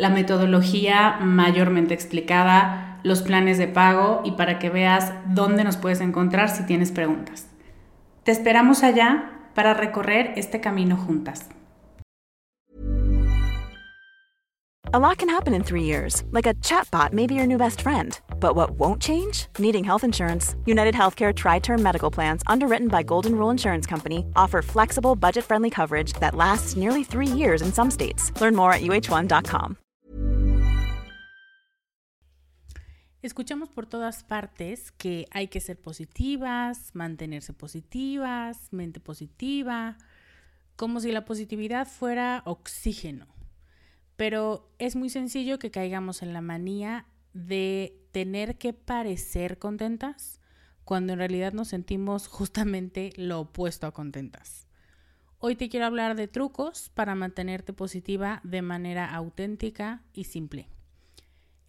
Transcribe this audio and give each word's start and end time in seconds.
la 0.00 0.08
metodología 0.08 1.18
mayormente 1.20 1.92
explicada, 1.92 2.98
los 3.02 3.20
planes 3.20 3.58
de 3.58 3.68
pago 3.68 4.22
y 4.24 4.32
para 4.32 4.58
que 4.58 4.70
veas 4.70 5.12
dónde 5.26 5.62
nos 5.62 5.76
puedes 5.76 6.00
encontrar 6.00 6.48
si 6.48 6.64
tienes 6.64 6.90
preguntas. 6.90 7.48
Te 8.24 8.32
esperamos 8.32 8.82
allá 8.82 9.30
para 9.54 9.74
recorrer 9.74 10.32
este 10.36 10.60
camino 10.60 10.96
juntas. 10.96 11.50
A 14.92 14.98
lot 14.98 15.18
can 15.18 15.28
happen 15.28 15.54
in 15.54 15.62
three 15.62 15.84
years, 15.84 16.24
like 16.32 16.46
a 16.46 16.54
chatbot 16.54 17.12
may 17.12 17.26
be 17.26 17.34
your 17.34 17.46
new 17.46 17.58
best 17.58 17.80
friend. 17.80 18.18
But 18.40 18.56
what 18.56 18.72
won't 18.72 19.00
change? 19.00 19.46
Needing 19.58 19.84
health 19.84 20.02
insurance. 20.02 20.56
United 20.64 20.94
Healthcare 20.94 21.32
Tri 21.32 21.60
Term 21.60 21.80
Medical 21.80 22.10
Plans, 22.10 22.42
underwritten 22.48 22.88
by 22.88 23.04
Golden 23.04 23.36
Rule 23.36 23.50
Insurance 23.50 23.86
Company, 23.86 24.24
offer 24.34 24.62
flexible, 24.62 25.14
budget 25.14 25.44
friendly 25.44 25.70
coverage 25.70 26.14
that 26.14 26.34
lasts 26.34 26.74
nearly 26.74 27.04
three 27.04 27.28
years 27.28 27.62
in 27.62 27.72
some 27.72 27.90
states. 27.90 28.32
Learn 28.40 28.56
more 28.56 28.72
at 28.72 28.80
uh1.com. 28.80 29.76
Escuchamos 33.22 33.68
por 33.68 33.84
todas 33.84 34.24
partes 34.24 34.92
que 34.92 35.26
hay 35.30 35.48
que 35.48 35.60
ser 35.60 35.78
positivas, 35.78 36.90
mantenerse 36.94 37.52
positivas, 37.52 38.72
mente 38.72 38.98
positiva, 38.98 39.98
como 40.76 41.00
si 41.00 41.12
la 41.12 41.26
positividad 41.26 41.86
fuera 41.86 42.42
oxígeno. 42.46 43.26
Pero 44.16 44.70
es 44.78 44.96
muy 44.96 45.10
sencillo 45.10 45.58
que 45.58 45.70
caigamos 45.70 46.22
en 46.22 46.32
la 46.32 46.40
manía 46.40 47.06
de 47.34 48.00
tener 48.12 48.56
que 48.56 48.72
parecer 48.72 49.58
contentas 49.58 50.40
cuando 50.84 51.12
en 51.12 51.18
realidad 51.18 51.52
nos 51.52 51.68
sentimos 51.68 52.26
justamente 52.26 53.12
lo 53.16 53.40
opuesto 53.40 53.86
a 53.86 53.92
contentas. 53.92 54.66
Hoy 55.38 55.56
te 55.56 55.68
quiero 55.68 55.84
hablar 55.84 56.16
de 56.16 56.26
trucos 56.26 56.90
para 56.94 57.14
mantenerte 57.14 57.74
positiva 57.74 58.40
de 58.44 58.62
manera 58.62 59.14
auténtica 59.14 60.02
y 60.14 60.24
simple. 60.24 60.68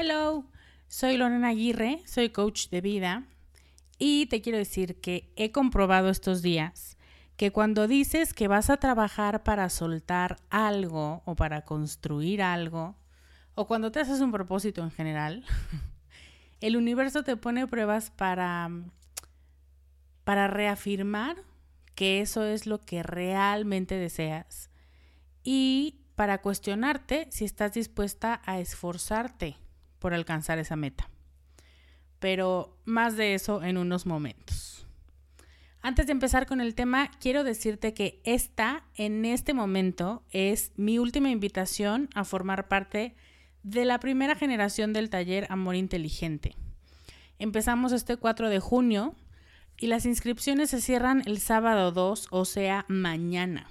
Hello, 0.00 0.44
soy 0.86 1.16
Lorena 1.16 1.48
Aguirre, 1.48 2.02
soy 2.06 2.30
coach 2.30 2.68
de 2.68 2.80
vida 2.80 3.24
y 3.98 4.26
te 4.26 4.40
quiero 4.40 4.56
decir 4.56 5.00
que 5.00 5.32
he 5.34 5.50
comprobado 5.50 6.08
estos 6.08 6.40
días 6.40 6.96
que 7.36 7.50
cuando 7.50 7.88
dices 7.88 8.32
que 8.32 8.46
vas 8.46 8.70
a 8.70 8.76
trabajar 8.76 9.42
para 9.42 9.68
soltar 9.68 10.36
algo 10.50 11.22
o 11.24 11.34
para 11.34 11.64
construir 11.64 12.42
algo, 12.42 12.94
o 13.56 13.66
cuando 13.66 13.90
te 13.90 13.98
haces 13.98 14.20
un 14.20 14.30
propósito 14.30 14.84
en 14.84 14.92
general, 14.92 15.44
el 16.60 16.76
universo 16.76 17.24
te 17.24 17.36
pone 17.36 17.66
pruebas 17.66 18.12
para, 18.12 18.70
para 20.22 20.46
reafirmar 20.46 21.38
que 21.96 22.20
eso 22.20 22.44
es 22.44 22.68
lo 22.68 22.82
que 22.82 23.02
realmente 23.02 23.96
deseas 23.96 24.70
y 25.42 26.04
para 26.14 26.40
cuestionarte 26.40 27.26
si 27.32 27.44
estás 27.44 27.72
dispuesta 27.72 28.40
a 28.44 28.60
esforzarte 28.60 29.56
por 29.98 30.14
alcanzar 30.14 30.58
esa 30.58 30.76
meta. 30.76 31.08
Pero 32.18 32.76
más 32.84 33.16
de 33.16 33.34
eso 33.34 33.62
en 33.62 33.76
unos 33.76 34.06
momentos. 34.06 34.86
Antes 35.80 36.06
de 36.06 36.12
empezar 36.12 36.46
con 36.46 36.60
el 36.60 36.74
tema, 36.74 37.10
quiero 37.20 37.44
decirte 37.44 37.94
que 37.94 38.20
esta, 38.24 38.84
en 38.94 39.24
este 39.24 39.54
momento, 39.54 40.24
es 40.32 40.72
mi 40.76 40.98
última 40.98 41.30
invitación 41.30 42.08
a 42.14 42.24
formar 42.24 42.66
parte 42.66 43.14
de 43.62 43.84
la 43.84 44.00
primera 44.00 44.34
generación 44.34 44.92
del 44.92 45.08
taller 45.08 45.46
Amor 45.50 45.76
Inteligente. 45.76 46.56
Empezamos 47.38 47.92
este 47.92 48.16
4 48.16 48.50
de 48.50 48.58
junio 48.58 49.14
y 49.76 49.86
las 49.86 50.04
inscripciones 50.04 50.70
se 50.70 50.80
cierran 50.80 51.22
el 51.26 51.38
sábado 51.38 51.92
2, 51.92 52.28
o 52.30 52.44
sea, 52.44 52.84
mañana. 52.88 53.68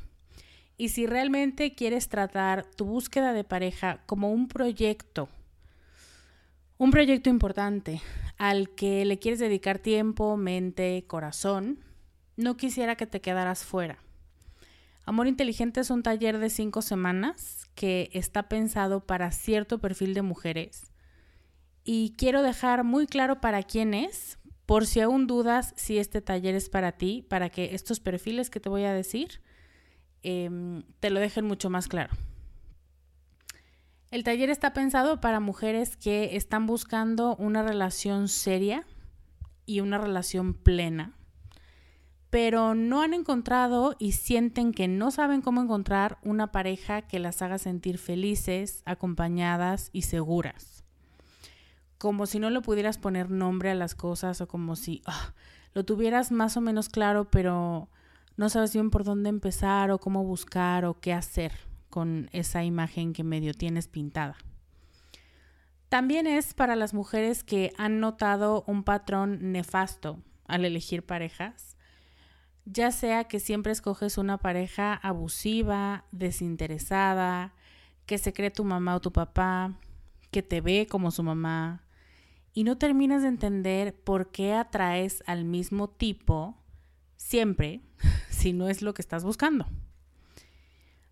Y 0.77 0.89
si 0.89 1.07
realmente 1.07 1.75
quieres 1.75 2.07
tratar 2.07 2.65
tu 2.65 2.85
búsqueda 2.85 3.33
de 3.33 3.43
pareja 3.43 4.01
como 4.05 4.31
un 4.31 4.47
proyecto 4.47 5.27
un 6.77 6.91
proyecto 6.91 7.29
importante 7.29 8.01
al 8.37 8.69
que 8.69 9.03
le 9.05 9.17
quieres 9.17 9.39
dedicar 9.39 9.79
tiempo, 9.79 10.37
mente, 10.37 11.03
corazón, 11.07 11.79
no 12.35 12.55
quisiera 12.55 12.95
que 12.95 13.07
te 13.07 13.21
quedaras 13.21 13.65
fuera. 13.65 13.97
Amor 15.05 15.27
Inteligente 15.27 15.79
es 15.79 15.89
un 15.89 16.03
taller 16.03 16.37
de 16.37 16.49
cinco 16.49 16.81
semanas 16.81 17.65
que 17.73 18.09
está 18.13 18.49
pensado 18.49 19.05
para 19.05 19.31
cierto 19.31 19.79
perfil 19.79 20.13
de 20.13 20.21
mujeres. 20.21 20.91
Y 21.83 22.13
quiero 22.17 22.43
dejar 22.43 22.83
muy 22.83 23.07
claro 23.07 23.39
para 23.39 23.63
quién 23.63 23.93
es, 23.93 24.37
por 24.65 24.85
si 24.85 24.99
aún 24.99 25.25
dudas 25.25 25.73
si 25.77 25.97
este 25.97 26.21
taller 26.21 26.53
es 26.53 26.69
para 26.69 26.91
ti, 26.91 27.25
para 27.27 27.49
que 27.49 27.73
estos 27.73 28.01
perfiles 28.01 28.49
que 28.49 28.59
te 28.59 28.69
voy 28.69 28.83
a 28.83 28.93
decir 28.93 29.41
em, 30.23 30.83
te 30.99 31.09
lo 31.09 31.21
dejen 31.21 31.45
mucho 31.45 31.69
más 31.69 31.87
claro. 31.87 32.13
El 34.09 34.23
taller 34.23 34.49
está 34.49 34.71
pensado 34.71 35.19
para 35.19 35.41
mujeres 35.41 35.97
que 35.97 36.37
están 36.37 36.65
buscando 36.65 37.35
una 37.35 37.61
relación 37.61 38.29
seria 38.29 38.85
y 39.65 39.81
una 39.81 39.97
relación 39.97 40.53
plena, 40.53 41.11
pero 42.29 42.73
no 42.73 43.01
han 43.01 43.13
encontrado 43.13 43.97
y 43.99 44.13
sienten 44.13 44.71
que 44.71 44.87
no 44.87 45.11
saben 45.11 45.41
cómo 45.41 45.61
encontrar 45.61 46.19
una 46.23 46.53
pareja 46.53 47.01
que 47.01 47.19
las 47.19 47.41
haga 47.41 47.57
sentir 47.57 47.97
felices, 47.97 48.81
acompañadas 48.85 49.89
y 49.91 50.03
seguras. 50.03 50.85
Como 51.97 52.27
si 52.27 52.39
no 52.39 52.49
le 52.49 52.61
pudieras 52.61 52.97
poner 52.97 53.29
nombre 53.29 53.71
a 53.71 53.75
las 53.75 53.93
cosas 53.93 54.39
o 54.39 54.47
como 54.47 54.77
si 54.77 55.01
ah, 55.05 55.33
lo 55.73 55.83
tuvieras 55.83 56.31
más 56.31 56.55
o 56.55 56.61
menos 56.61 56.87
claro, 56.87 57.29
pero 57.29 57.89
no 58.37 58.47
sabes 58.47 58.71
bien 58.71 58.89
por 58.89 59.03
dónde 59.03 59.27
empezar 59.27 59.91
o 59.91 59.99
cómo 59.99 60.23
buscar 60.23 60.85
o 60.85 60.97
qué 61.01 61.11
hacer 61.11 61.66
con 61.97 62.29
esa 62.31 62.63
imagen 62.63 63.11
que 63.11 63.23
medio 63.23 63.55
tienes 63.55 63.87
pintada. 63.87 64.37
También 65.89 66.27
es 66.27 66.53
para 66.53 66.75
las 66.75 66.93
mujeres 66.93 67.43
que 67.43 67.73
han 67.75 67.99
notado 67.99 68.63
un 68.67 68.83
patrón 68.83 69.51
nefasto 69.51 70.21
al 70.45 70.63
elegir 70.63 71.03
parejas, 71.03 71.75
ya 72.65 72.91
sea 72.91 73.23
que 73.23 73.39
siempre 73.39 73.71
escoges 73.71 74.19
una 74.19 74.37
pareja 74.37 74.93
abusiva, 74.93 76.05
desinteresada, 76.11 77.55
que 78.05 78.19
se 78.19 78.31
cree 78.31 78.51
tu 78.51 78.63
mamá 78.63 78.93
o 78.95 79.01
tu 79.01 79.11
papá, 79.11 79.79
que 80.29 80.43
te 80.43 80.61
ve 80.61 80.85
como 80.87 81.09
su 81.09 81.23
mamá, 81.23 81.83
y 82.53 82.63
no 82.63 82.77
terminas 82.77 83.23
de 83.23 83.29
entender 83.29 83.95
por 83.95 84.29
qué 84.29 84.53
atraes 84.53 85.23
al 85.25 85.45
mismo 85.45 85.89
tipo 85.89 86.61
siempre 87.15 87.81
si 88.29 88.53
no 88.53 88.69
es 88.69 88.83
lo 88.83 88.93
que 88.93 89.01
estás 89.01 89.23
buscando. 89.23 89.65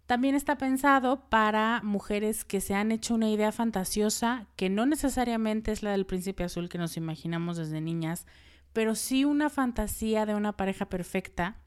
También 0.06 0.36
está 0.36 0.57
pensado 0.57 1.28
para 1.30 1.81
mujeres 1.84 2.46
que 2.46 2.62
se 2.62 2.75
han 2.75 2.92
hecho 2.92 3.16
una 3.16 3.30
idea 3.30 3.52
fantasiosa 3.52 4.46
que 4.56 4.69
no 4.69 4.86
necesariamente 4.86 5.72
es 5.72 5.81
la 5.81 5.92
del 5.92 6.06
príncipe 6.06 6.44
azul 6.44 6.69
que 6.69 6.78
nos 6.78 6.96
imaginamos 6.96 7.57
desde 7.57 7.81
niñas, 7.81 8.28
pero 8.72 8.94
sí 8.94 9.25
una 9.25 9.50
fantasía 9.50 10.28
de 10.28 10.36
una 10.36 10.56
pareja 10.56 10.86
perfecta 10.90 11.57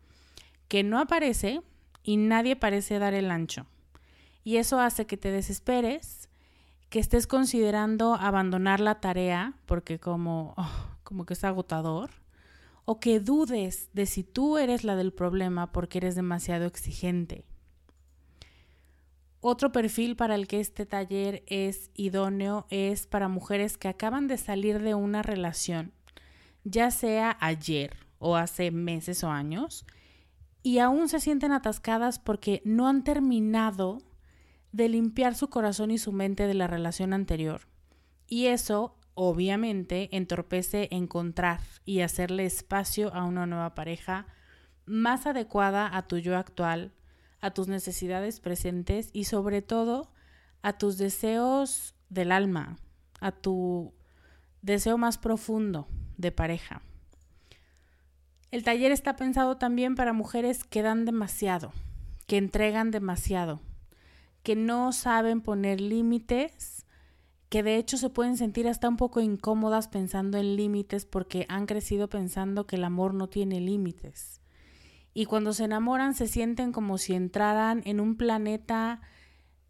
que 0.68 0.84
no 0.84 1.00
aparece 1.00 1.62
y 2.04 2.16
nadie 2.16 2.54
parece 2.54 3.00
dar 3.00 3.12
el 3.14 3.30
ancho. 3.32 3.66
Y 4.44 4.58
eso 4.58 4.78
hace 4.78 5.06
que 5.06 5.16
te 5.16 5.32
desesperes, 5.32 6.28
que 6.90 7.00
estés 7.00 7.26
considerando 7.26 8.14
abandonar 8.14 8.78
la 8.78 9.00
tarea 9.00 9.54
porque 9.66 9.98
como, 9.98 10.54
oh, 10.56 10.70
como 11.02 11.26
que 11.26 11.34
es 11.34 11.42
agotador, 11.42 12.10
o 12.84 13.00
que 13.00 13.18
dudes 13.18 13.90
de 13.94 14.06
si 14.06 14.22
tú 14.22 14.58
eres 14.58 14.84
la 14.84 14.94
del 14.94 15.12
problema 15.12 15.72
porque 15.72 15.98
eres 15.98 16.14
demasiado 16.14 16.66
exigente. 16.66 17.44
Otro 19.40 19.70
perfil 19.70 20.16
para 20.16 20.34
el 20.34 20.48
que 20.48 20.58
este 20.58 20.84
taller 20.84 21.44
es 21.46 21.90
idóneo 21.94 22.66
es 22.70 23.06
para 23.06 23.28
mujeres 23.28 23.78
que 23.78 23.86
acaban 23.86 24.26
de 24.26 24.36
salir 24.36 24.82
de 24.82 24.94
una 24.94 25.22
relación, 25.22 25.92
ya 26.64 26.90
sea 26.90 27.36
ayer 27.40 27.96
o 28.18 28.34
hace 28.34 28.72
meses 28.72 29.22
o 29.22 29.30
años, 29.30 29.86
y 30.64 30.80
aún 30.80 31.08
se 31.08 31.20
sienten 31.20 31.52
atascadas 31.52 32.18
porque 32.18 32.62
no 32.64 32.88
han 32.88 33.04
terminado 33.04 33.98
de 34.72 34.88
limpiar 34.88 35.36
su 35.36 35.48
corazón 35.48 35.92
y 35.92 35.98
su 35.98 36.10
mente 36.10 36.48
de 36.48 36.54
la 36.54 36.66
relación 36.66 37.12
anterior. 37.12 37.62
Y 38.26 38.46
eso, 38.46 38.96
obviamente, 39.14 40.08
entorpece 40.16 40.88
encontrar 40.90 41.60
y 41.84 42.00
hacerle 42.00 42.44
espacio 42.44 43.14
a 43.14 43.24
una 43.24 43.46
nueva 43.46 43.76
pareja 43.76 44.26
más 44.84 45.26
adecuada 45.26 45.96
a 45.96 46.08
tu 46.08 46.18
yo 46.18 46.36
actual 46.36 46.92
a 47.40 47.50
tus 47.52 47.68
necesidades 47.68 48.40
presentes 48.40 49.10
y 49.12 49.24
sobre 49.24 49.62
todo 49.62 50.10
a 50.62 50.78
tus 50.78 50.98
deseos 50.98 51.94
del 52.08 52.32
alma, 52.32 52.78
a 53.20 53.32
tu 53.32 53.94
deseo 54.62 54.98
más 54.98 55.18
profundo 55.18 55.88
de 56.16 56.32
pareja. 56.32 56.82
El 58.50 58.64
taller 58.64 58.92
está 58.92 59.16
pensado 59.16 59.56
también 59.56 59.94
para 59.94 60.12
mujeres 60.12 60.64
que 60.64 60.82
dan 60.82 61.04
demasiado, 61.04 61.72
que 62.26 62.38
entregan 62.38 62.90
demasiado, 62.90 63.60
que 64.42 64.56
no 64.56 64.92
saben 64.92 65.42
poner 65.42 65.80
límites, 65.80 66.86
que 67.50 67.62
de 67.62 67.76
hecho 67.76 67.98
se 67.98 68.10
pueden 68.10 68.36
sentir 68.36 68.66
hasta 68.68 68.88
un 68.88 68.96
poco 68.96 69.20
incómodas 69.20 69.88
pensando 69.88 70.38
en 70.38 70.56
límites 70.56 71.04
porque 71.04 71.46
han 71.48 71.66
crecido 71.66 72.08
pensando 72.08 72.66
que 72.66 72.76
el 72.76 72.84
amor 72.84 73.14
no 73.14 73.28
tiene 73.28 73.60
límites 73.60 74.40
y 75.18 75.26
cuando 75.26 75.52
se 75.52 75.64
enamoran 75.64 76.14
se 76.14 76.28
sienten 76.28 76.70
como 76.70 76.96
si 76.96 77.12
entraran 77.12 77.82
en 77.86 77.98
un 77.98 78.16
planeta 78.16 79.00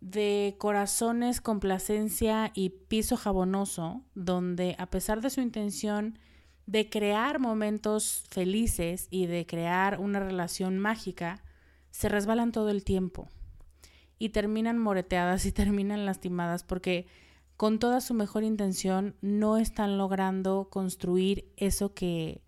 de 0.02 0.56
corazones, 0.58 1.40
complacencia 1.40 2.52
y 2.52 2.68
piso 2.68 3.16
jabonoso, 3.16 4.02
donde 4.14 4.76
a 4.78 4.90
pesar 4.90 5.22
de 5.22 5.30
su 5.30 5.40
intención 5.40 6.18
de 6.66 6.90
crear 6.90 7.38
momentos 7.38 8.26
felices 8.28 9.08
y 9.10 9.24
de 9.24 9.46
crear 9.46 9.98
una 10.00 10.20
relación 10.20 10.78
mágica, 10.78 11.42
se 11.92 12.10
resbalan 12.10 12.52
todo 12.52 12.68
el 12.68 12.84
tiempo 12.84 13.30
y 14.18 14.28
terminan 14.28 14.76
moreteadas 14.76 15.46
y 15.46 15.52
terminan 15.60 16.04
lastimadas 16.04 16.62
porque 16.62 17.06
con 17.56 17.78
toda 17.78 18.02
su 18.02 18.12
mejor 18.12 18.44
intención 18.44 19.16
no 19.22 19.56
están 19.56 19.96
logrando 19.96 20.68
construir 20.68 21.50
eso 21.56 21.94
que, 21.94 22.42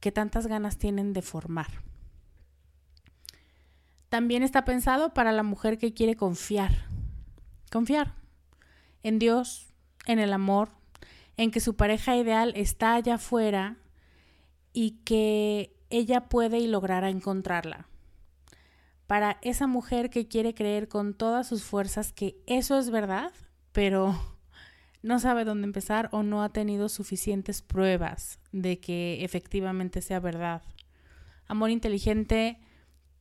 que 0.00 0.10
tantas 0.10 0.46
ganas 0.46 0.78
tienen 0.78 1.12
de 1.12 1.20
formar. 1.20 1.89
También 4.10 4.42
está 4.42 4.64
pensado 4.64 5.14
para 5.14 5.32
la 5.32 5.44
mujer 5.44 5.78
que 5.78 5.94
quiere 5.94 6.16
confiar. 6.16 6.72
Confiar 7.70 8.14
en 9.02 9.18
Dios, 9.18 9.72
en 10.06 10.18
el 10.18 10.32
amor, 10.32 10.70
en 11.36 11.52
que 11.52 11.60
su 11.60 11.76
pareja 11.76 12.16
ideal 12.16 12.52
está 12.56 12.94
allá 12.94 13.14
afuera 13.14 13.78
y 14.72 15.02
que 15.04 15.76
ella 15.90 16.28
puede 16.28 16.58
y 16.58 16.66
logrará 16.66 17.08
encontrarla. 17.08 17.86
Para 19.06 19.38
esa 19.42 19.68
mujer 19.68 20.10
que 20.10 20.26
quiere 20.28 20.54
creer 20.54 20.88
con 20.88 21.14
todas 21.14 21.48
sus 21.48 21.62
fuerzas 21.62 22.12
que 22.12 22.36
eso 22.46 22.78
es 22.78 22.90
verdad, 22.90 23.32
pero 23.70 24.20
no 25.02 25.20
sabe 25.20 25.44
dónde 25.44 25.66
empezar 25.66 26.08
o 26.10 26.24
no 26.24 26.42
ha 26.42 26.48
tenido 26.48 26.88
suficientes 26.88 27.62
pruebas 27.62 28.40
de 28.50 28.80
que 28.80 29.24
efectivamente 29.24 30.02
sea 30.02 30.18
verdad. 30.18 30.62
Amor 31.46 31.70
inteligente 31.70 32.58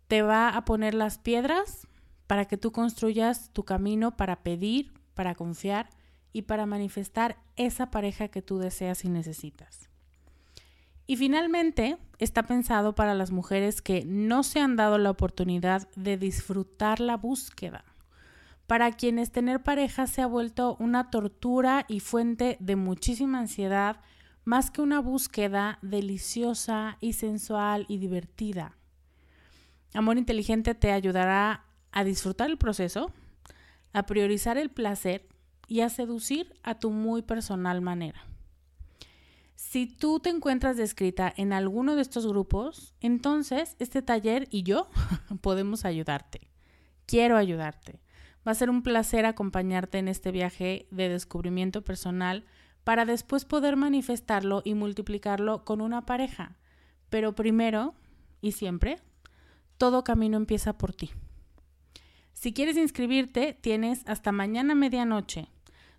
te 0.10 0.24
va 0.24 0.50
a 0.50 0.66
poner 0.66 0.96
las 0.96 1.20
piedras 1.20 1.88
para 2.26 2.46
que 2.46 2.58
tú 2.58 2.72
construyas 2.72 3.52
tu 3.54 3.64
camino 3.64 4.18
para 4.18 4.42
pedir, 4.42 4.92
para 5.14 5.36
confiar 5.36 5.92
y 6.34 6.42
para 6.42 6.66
manifestar 6.66 7.38
esa 7.56 7.92
pareja 7.92 8.28
que 8.28 8.42
tú 8.42 8.58
deseas 8.58 9.06
y 9.06 9.10
necesitas. 9.10 9.88
Y 11.06 11.18
finalmente, 11.18 11.98
está 12.18 12.44
pensado 12.44 12.96
para 12.96 13.14
las 13.14 13.30
mujeres 13.30 13.84
que 13.84 14.04
no 14.04 14.42
se 14.42 14.60
han 14.60 14.76
dado 14.76 14.98
la 14.98 15.12
oportunidad 15.12 15.88
de 15.96 16.18
disfrutar 16.18 17.00
la 17.00 17.16
búsqueda, 17.16 17.86
para 18.66 18.92
quienes 18.92 19.32
tener 19.32 19.62
pareja 19.62 20.08
se 20.08 20.24
ha 20.24 20.28
vuelto 20.28 20.76
una 20.80 21.12
tortura 21.12 21.86
y 21.88 22.00
fuente 22.00 22.58
de 22.60 22.76
muchísima 22.76 23.40
ansiedad, 23.40 24.02
más 24.44 24.72
que 24.72 24.82
una 24.82 25.02
búsqueda 25.02 25.78
deliciosa 25.84 26.98
y 27.00 27.14
sensual 27.14 27.86
y 27.88 28.00
divertida. 28.00 28.79
Amor 29.94 30.18
inteligente 30.18 30.76
te 30.76 30.92
ayudará 30.92 31.66
a 31.92 32.04
disfrutar 32.04 32.50
el 32.50 32.58
proceso, 32.58 33.12
a 33.94 34.06
priorizar 34.06 34.58
el 34.58 34.70
placer 34.70 35.28
y 35.68 35.82
a 35.82 35.90
seducir 35.90 36.54
a 36.64 36.80
tu 36.80 36.92
muy 36.92 37.22
personal 37.22 37.82
manera. 37.82 38.26
Si 39.56 39.88
tú 39.88 40.20
te 40.20 40.30
encuentras 40.30 40.78
descrita 40.78 41.34
en 41.36 41.54
alguno 41.54 41.96
de 41.96 42.02
estos 42.02 42.26
grupos, 42.26 42.94
entonces 43.02 43.76
este 43.80 44.02
taller 44.02 44.48
y 44.52 44.64
yo 44.64 44.90
podemos 45.42 45.86
ayudarte. 45.86 46.50
Quiero 47.06 47.38
ayudarte. 47.38 48.00
Va 48.48 48.54
a 48.54 48.56
ser 48.56 48.70
un 48.70 48.84
placer 48.84 49.26
acompañarte 49.26 49.98
en 49.98 50.08
este 50.08 50.32
viaje 50.32 50.88
de 50.92 51.10
descubrimiento 51.10 51.84
personal 51.84 52.46
para 52.84 53.06
después 53.06 53.46
poder 53.46 53.76
manifestarlo 53.76 54.62
y 54.64 54.76
multiplicarlo 54.76 55.66
con 55.66 55.82
una 55.82 56.06
pareja. 56.06 56.58
Pero 57.10 57.36
primero 57.36 57.96
y 58.42 58.54
siempre 58.54 59.00
todo 59.80 60.04
camino 60.04 60.38
empieza 60.38 60.78
por 60.78 60.94
ti. 60.94 61.10
Si 62.34 62.54
quieres 62.54 62.78
inscribirte, 62.78 63.58
tienes 63.60 64.08
hasta 64.08 64.32
mañana 64.32 64.76
medianoche. 64.76 65.48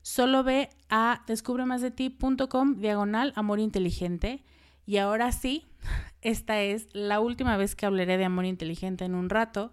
Solo 0.03 0.45
ve 0.45 0.71
a 0.89 1.25
descubremasdeti.com 1.27 2.77
diagonal 2.77 3.33
amor 3.35 3.59
inteligente. 3.59 4.45
Y 4.87 4.99
ahora 4.99 5.33
sí, 5.33 5.67
esta 6.23 6.63
es 6.63 6.89
la 6.93 7.21
última 7.21 7.57
vez 7.57 7.75
que 7.75 7.87
hablaré 7.87 8.17
de 8.17 8.25
amor 8.25 8.45
inteligente 8.45 9.05
en 9.05 9.15
un 9.15 9.29
rato. 9.29 9.73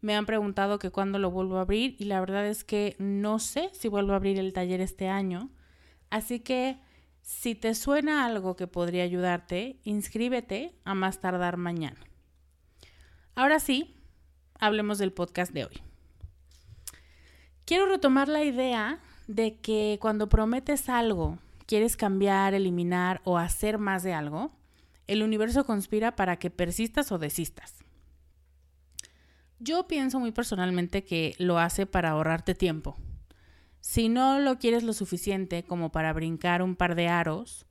Me 0.00 0.14
han 0.14 0.26
preguntado 0.26 0.78
que 0.78 0.90
cuándo 0.90 1.18
lo 1.18 1.30
vuelvo 1.30 1.56
a 1.56 1.62
abrir 1.62 1.96
y 1.98 2.04
la 2.04 2.20
verdad 2.20 2.46
es 2.46 2.62
que 2.62 2.94
no 2.98 3.38
sé 3.38 3.70
si 3.72 3.88
vuelvo 3.88 4.12
a 4.12 4.16
abrir 4.16 4.38
el 4.38 4.52
taller 4.52 4.80
este 4.80 5.08
año. 5.08 5.50
Así 6.10 6.40
que 6.40 6.78
si 7.22 7.54
te 7.54 7.74
suena 7.74 8.26
algo 8.26 8.54
que 8.54 8.66
podría 8.66 9.04
ayudarte, 9.04 9.78
inscríbete 9.84 10.74
a 10.84 10.94
más 10.94 11.20
tardar 11.20 11.56
mañana. 11.56 11.98
Ahora 13.36 13.58
sí, 13.58 13.92
hablemos 14.60 14.98
del 14.98 15.12
podcast 15.12 15.52
de 15.52 15.64
hoy. 15.64 15.82
Quiero 17.64 17.86
retomar 17.86 18.28
la 18.28 18.44
idea 18.44 19.00
de 19.26 19.56
que 19.56 19.98
cuando 20.00 20.28
prometes 20.28 20.88
algo, 20.88 21.38
quieres 21.66 21.96
cambiar, 21.96 22.54
eliminar 22.54 23.20
o 23.24 23.36
hacer 23.36 23.78
más 23.78 24.04
de 24.04 24.14
algo, 24.14 24.52
el 25.08 25.22
universo 25.24 25.66
conspira 25.66 26.14
para 26.14 26.38
que 26.38 26.50
persistas 26.50 27.10
o 27.10 27.18
desistas. 27.18 27.84
Yo 29.58 29.88
pienso 29.88 30.20
muy 30.20 30.30
personalmente 30.30 31.02
que 31.02 31.34
lo 31.38 31.58
hace 31.58 31.86
para 31.86 32.10
ahorrarte 32.10 32.54
tiempo. 32.54 32.96
Si 33.80 34.08
no 34.08 34.38
lo 34.38 34.58
quieres 34.58 34.84
lo 34.84 34.92
suficiente 34.92 35.64
como 35.64 35.90
para 35.90 36.12
brincar 36.12 36.62
un 36.62 36.76
par 36.76 36.94
de 36.94 37.08
aros, 37.08 37.66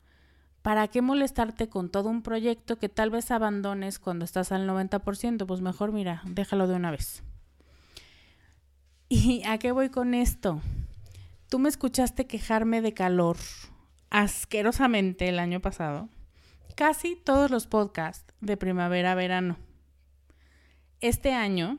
¿Para 0.63 0.87
qué 0.87 1.01
molestarte 1.01 1.67
con 1.67 1.89
todo 1.89 2.07
un 2.09 2.21
proyecto 2.21 2.79
que 2.79 2.87
tal 2.87 3.09
vez 3.09 3.31
abandones 3.31 3.99
cuando 3.99 4.23
estás 4.23 4.53
al 4.53 4.65
90%? 4.65 5.45
Pues 5.45 5.59
mejor 5.59 5.91
mira, 5.91 6.21
déjalo 6.25 6.67
de 6.67 6.75
una 6.75 6.89
vez. 6.89 7.21
¿Y 9.09 9.43
a 9.45 9.57
qué 9.57 9.73
voy 9.73 9.89
con 9.89 10.13
esto? 10.13 10.61
Tú 11.49 11.59
me 11.59 11.67
escuchaste 11.67 12.27
quejarme 12.27 12.81
de 12.81 12.93
calor 12.93 13.35
asquerosamente 14.09 15.27
el 15.27 15.37
año 15.37 15.59
pasado. 15.59 16.07
Casi 16.75 17.17
todos 17.17 17.51
los 17.51 17.67
podcasts 17.67 18.33
de 18.39 18.55
primavera-verano. 18.55 19.57
Este 21.01 21.33
año 21.33 21.77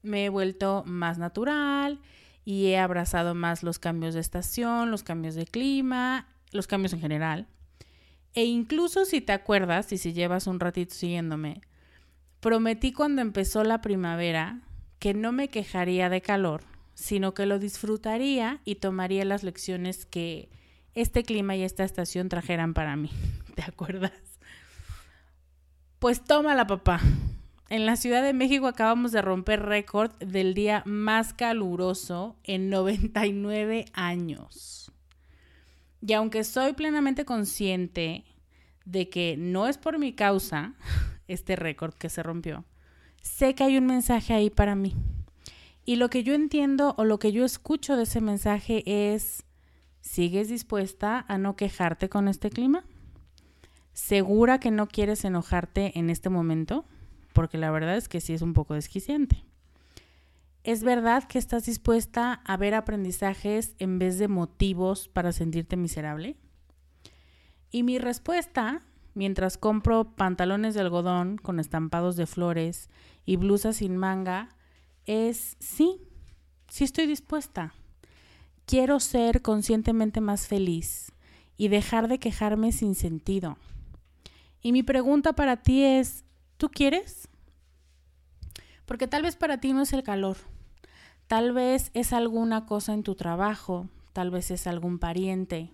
me 0.00 0.24
he 0.24 0.28
vuelto 0.30 0.84
más 0.86 1.18
natural 1.18 2.00
y 2.46 2.68
he 2.68 2.78
abrazado 2.78 3.34
más 3.34 3.62
los 3.62 3.78
cambios 3.78 4.14
de 4.14 4.20
estación, 4.20 4.90
los 4.90 5.02
cambios 5.02 5.34
de 5.34 5.44
clima, 5.44 6.28
los 6.50 6.66
cambios 6.66 6.94
en 6.94 7.00
general. 7.00 7.46
E 8.34 8.44
incluso 8.44 9.04
si 9.04 9.20
te 9.20 9.32
acuerdas 9.32 9.92
y 9.92 9.98
si 9.98 10.12
llevas 10.12 10.46
un 10.46 10.58
ratito 10.58 10.94
siguiéndome, 10.94 11.60
prometí 12.40 12.92
cuando 12.92 13.22
empezó 13.22 13.62
la 13.62 13.80
primavera 13.80 14.60
que 14.98 15.14
no 15.14 15.32
me 15.32 15.48
quejaría 15.48 16.08
de 16.08 16.22
calor, 16.22 16.62
sino 16.94 17.34
que 17.34 17.46
lo 17.46 17.58
disfrutaría 17.58 18.60
y 18.64 18.76
tomaría 18.76 19.24
las 19.24 19.42
lecciones 19.42 20.06
que 20.06 20.48
este 20.94 21.24
clima 21.24 21.56
y 21.56 21.62
esta 21.62 21.84
estación 21.84 22.28
trajeran 22.28 22.74
para 22.74 22.96
mí. 22.96 23.10
¿Te 23.54 23.62
acuerdas? 23.62 24.12
Pues 25.98 26.24
tómala, 26.24 26.66
papá. 26.66 27.00
En 27.68 27.86
la 27.86 27.96
Ciudad 27.96 28.22
de 28.22 28.32
México 28.32 28.66
acabamos 28.66 29.12
de 29.12 29.22
romper 29.22 29.62
récord 29.62 30.12
del 30.18 30.52
día 30.52 30.82
más 30.84 31.32
caluroso 31.32 32.36
en 32.44 32.70
99 32.70 33.86
años. 33.94 34.92
Y 36.04 36.12
aunque 36.14 36.44
soy 36.44 36.72
plenamente 36.72 37.24
consciente 37.24 38.24
de 38.84 39.08
que 39.08 39.36
no 39.38 39.68
es 39.68 39.78
por 39.78 39.98
mi 39.98 40.12
causa 40.12 40.74
este 41.28 41.56
récord 41.56 41.94
que 41.94 42.08
se 42.08 42.22
rompió, 42.22 42.64
sé 43.22 43.54
que 43.54 43.64
hay 43.64 43.78
un 43.78 43.86
mensaje 43.86 44.34
ahí 44.34 44.50
para 44.50 44.74
mí. 44.74 44.94
Y 45.84 45.96
lo 45.96 46.10
que 46.10 46.22
yo 46.22 46.34
entiendo 46.34 46.94
o 46.98 47.04
lo 47.04 47.18
que 47.18 47.32
yo 47.32 47.44
escucho 47.44 47.96
de 47.96 48.04
ese 48.04 48.20
mensaje 48.20 48.82
es, 48.86 49.44
¿sigues 50.00 50.48
dispuesta 50.48 51.24
a 51.28 51.38
no 51.38 51.56
quejarte 51.56 52.08
con 52.08 52.28
este 52.28 52.50
clima? 52.50 52.84
¿Segura 53.92 54.58
que 54.60 54.70
no 54.70 54.88
quieres 54.88 55.24
enojarte 55.24 55.98
en 55.98 56.10
este 56.10 56.28
momento? 56.28 56.84
porque 57.32 57.58
la 57.58 57.70
verdad 57.70 57.96
es 57.96 58.08
que 58.08 58.20
sí 58.20 58.32
es 58.32 58.42
un 58.42 58.52
poco 58.52 58.74
desquiciante. 58.74 59.44
¿Es 60.64 60.82
verdad 60.82 61.24
que 61.24 61.38
estás 61.38 61.64
dispuesta 61.64 62.34
a 62.44 62.56
ver 62.56 62.74
aprendizajes 62.74 63.74
en 63.78 63.98
vez 63.98 64.18
de 64.18 64.28
motivos 64.28 65.08
para 65.08 65.32
sentirte 65.32 65.76
miserable? 65.76 66.36
Y 67.70 67.82
mi 67.82 67.98
respuesta, 67.98 68.82
mientras 69.14 69.58
compro 69.58 70.14
pantalones 70.14 70.74
de 70.74 70.80
algodón 70.80 71.36
con 71.36 71.58
estampados 71.58 72.16
de 72.16 72.26
flores 72.26 72.90
y 73.24 73.36
blusas 73.36 73.76
sin 73.76 73.96
manga, 73.96 74.50
es 75.04 75.56
sí, 75.58 76.00
sí 76.68 76.84
estoy 76.84 77.06
dispuesta. 77.06 77.74
Quiero 78.66 79.00
ser 79.00 79.42
conscientemente 79.42 80.20
más 80.20 80.46
feliz 80.46 81.12
y 81.56 81.68
dejar 81.68 82.08
de 82.08 82.18
quejarme 82.18 82.72
sin 82.72 82.94
sentido. 82.94 83.56
Y 84.60 84.72
mi 84.72 84.82
pregunta 84.82 85.32
para 85.32 85.62
ti 85.62 85.82
es, 85.82 86.24
¿Tú 86.62 86.70
quieres? 86.70 87.28
Porque 88.86 89.08
tal 89.08 89.22
vez 89.22 89.34
para 89.34 89.58
ti 89.58 89.72
no 89.72 89.82
es 89.82 89.92
el 89.92 90.04
calor. 90.04 90.36
Tal 91.32 91.52
vez 91.52 91.90
es 91.94 92.12
alguna 92.12 92.66
cosa 92.66 92.92
en 92.92 93.02
tu 93.02 93.14
trabajo, 93.14 93.88
tal 94.12 94.30
vez 94.30 94.50
es 94.50 94.66
algún 94.66 94.98
pariente, 94.98 95.72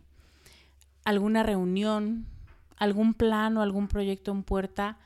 alguna 1.04 1.42
reunión, 1.42 2.28
algún 2.76 3.12
plan 3.12 3.56
o 3.56 3.62
algún 3.62 3.88
proyecto 3.88 4.30
en 4.30 4.44
puerta 4.44 5.00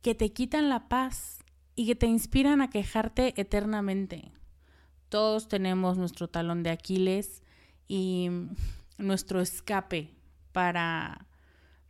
que 0.00 0.14
te 0.14 0.32
quitan 0.32 0.70
la 0.70 0.88
paz 0.88 1.44
y 1.74 1.86
que 1.86 1.96
te 1.96 2.06
inspiran 2.06 2.62
a 2.62 2.70
quejarte 2.70 3.38
eternamente. 3.38 4.32
Todos 5.10 5.48
tenemos 5.48 5.98
nuestro 5.98 6.28
talón 6.28 6.62
de 6.62 6.70
Aquiles 6.70 7.42
y 7.86 8.30
nuestro 8.96 9.42
escape 9.42 10.14
para, 10.52 11.26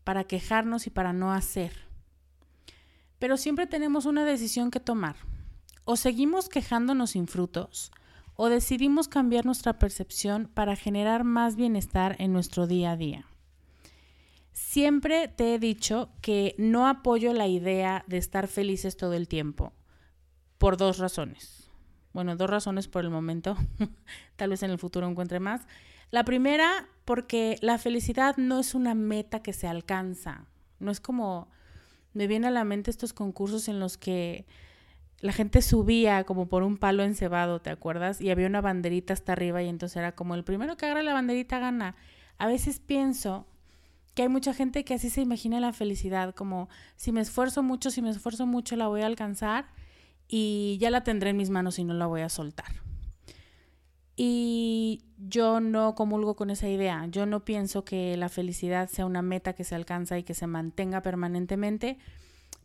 para 0.02 0.24
quejarnos 0.24 0.88
y 0.88 0.90
para 0.90 1.12
no 1.12 1.32
hacer. 1.32 1.86
Pero 3.20 3.36
siempre 3.36 3.68
tenemos 3.68 4.04
una 4.04 4.24
decisión 4.24 4.72
que 4.72 4.80
tomar. 4.80 5.14
O 5.84 5.94
seguimos 5.94 6.48
quejándonos 6.48 7.10
sin 7.10 7.28
frutos, 7.28 7.92
o 8.36 8.48
decidimos 8.48 9.08
cambiar 9.08 9.46
nuestra 9.46 9.78
percepción 9.78 10.50
para 10.52 10.76
generar 10.76 11.24
más 11.24 11.56
bienestar 11.56 12.16
en 12.18 12.32
nuestro 12.32 12.66
día 12.66 12.92
a 12.92 12.96
día. 12.96 13.26
Siempre 14.52 15.28
te 15.28 15.54
he 15.54 15.58
dicho 15.58 16.10
que 16.20 16.54
no 16.58 16.86
apoyo 16.86 17.32
la 17.32 17.46
idea 17.46 18.04
de 18.06 18.18
estar 18.18 18.48
felices 18.48 18.96
todo 18.96 19.14
el 19.14 19.28
tiempo, 19.28 19.72
por 20.58 20.76
dos 20.76 20.98
razones. 20.98 21.70
Bueno, 22.12 22.36
dos 22.36 22.50
razones 22.50 22.88
por 22.88 23.04
el 23.04 23.10
momento, 23.10 23.56
tal 24.36 24.50
vez 24.50 24.62
en 24.62 24.70
el 24.70 24.78
futuro 24.78 25.08
encuentre 25.08 25.40
más. 25.40 25.62
La 26.10 26.24
primera, 26.24 26.88
porque 27.04 27.56
la 27.60 27.78
felicidad 27.78 28.36
no 28.36 28.58
es 28.58 28.74
una 28.74 28.94
meta 28.94 29.42
que 29.42 29.52
se 29.52 29.68
alcanza, 29.68 30.46
no 30.78 30.90
es 30.90 31.00
como 31.00 31.48
me 32.12 32.26
viene 32.26 32.48
a 32.48 32.50
la 32.50 32.64
mente 32.64 32.90
estos 32.90 33.12
concursos 33.12 33.68
en 33.68 33.78
los 33.78 33.96
que 33.96 34.46
la 35.20 35.32
gente 35.32 35.62
subía 35.62 36.24
como 36.24 36.48
por 36.48 36.62
un 36.62 36.76
palo 36.78 37.02
encebado, 37.02 37.60
¿te 37.60 37.70
acuerdas? 37.70 38.20
Y 38.20 38.30
había 38.30 38.46
una 38.46 38.60
banderita 38.60 39.12
hasta 39.12 39.32
arriba 39.32 39.62
y 39.62 39.68
entonces 39.68 39.96
era 39.96 40.12
como 40.12 40.34
el 40.34 40.44
primero 40.44 40.76
que 40.76 40.86
agarra 40.86 41.02
la 41.02 41.12
banderita 41.12 41.58
gana. 41.58 41.94
A 42.38 42.46
veces 42.46 42.80
pienso 42.80 43.46
que 44.14 44.22
hay 44.22 44.28
mucha 44.28 44.54
gente 44.54 44.84
que 44.84 44.94
así 44.94 45.10
se 45.10 45.20
imagina 45.20 45.60
la 45.60 45.72
felicidad, 45.72 46.34
como 46.34 46.68
si 46.96 47.12
me 47.12 47.20
esfuerzo 47.20 47.62
mucho, 47.62 47.90
si 47.90 48.02
me 48.02 48.10
esfuerzo 48.10 48.46
mucho 48.46 48.76
la 48.76 48.88
voy 48.88 49.02
a 49.02 49.06
alcanzar 49.06 49.66
y 50.26 50.78
ya 50.80 50.90
la 50.90 51.04
tendré 51.04 51.30
en 51.30 51.36
mis 51.36 51.50
manos 51.50 51.78
y 51.78 51.84
no 51.84 51.94
la 51.94 52.06
voy 52.06 52.22
a 52.22 52.28
soltar. 52.28 52.80
Y 54.16 55.02
yo 55.16 55.60
no 55.60 55.94
comulgo 55.94 56.36
con 56.36 56.50
esa 56.50 56.68
idea. 56.68 57.06
Yo 57.10 57.24
no 57.24 57.44
pienso 57.44 57.84
que 57.84 58.16
la 58.16 58.28
felicidad 58.28 58.88
sea 58.88 59.06
una 59.06 59.22
meta 59.22 59.54
que 59.54 59.64
se 59.64 59.74
alcanza 59.74 60.18
y 60.18 60.24
que 60.24 60.34
se 60.34 60.46
mantenga 60.46 61.00
permanentemente, 61.02 61.98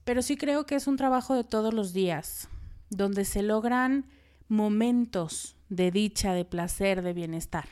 pero 0.06 0.22
sí 0.22 0.38
creo 0.38 0.66
que 0.66 0.76
es 0.76 0.88
un 0.88 0.96
trabajo 0.96 1.36
de 1.36 1.44
todos 1.44 1.74
los 1.74 1.92
días, 1.92 2.48
donde 2.90 3.26
se 3.26 3.42
logran 3.42 4.06
momentos 4.48 5.58
de 5.68 5.92
dicha, 5.92 6.34
de 6.34 6.46
placer, 6.46 7.02
de 7.02 7.12
bienestar. 7.12 7.68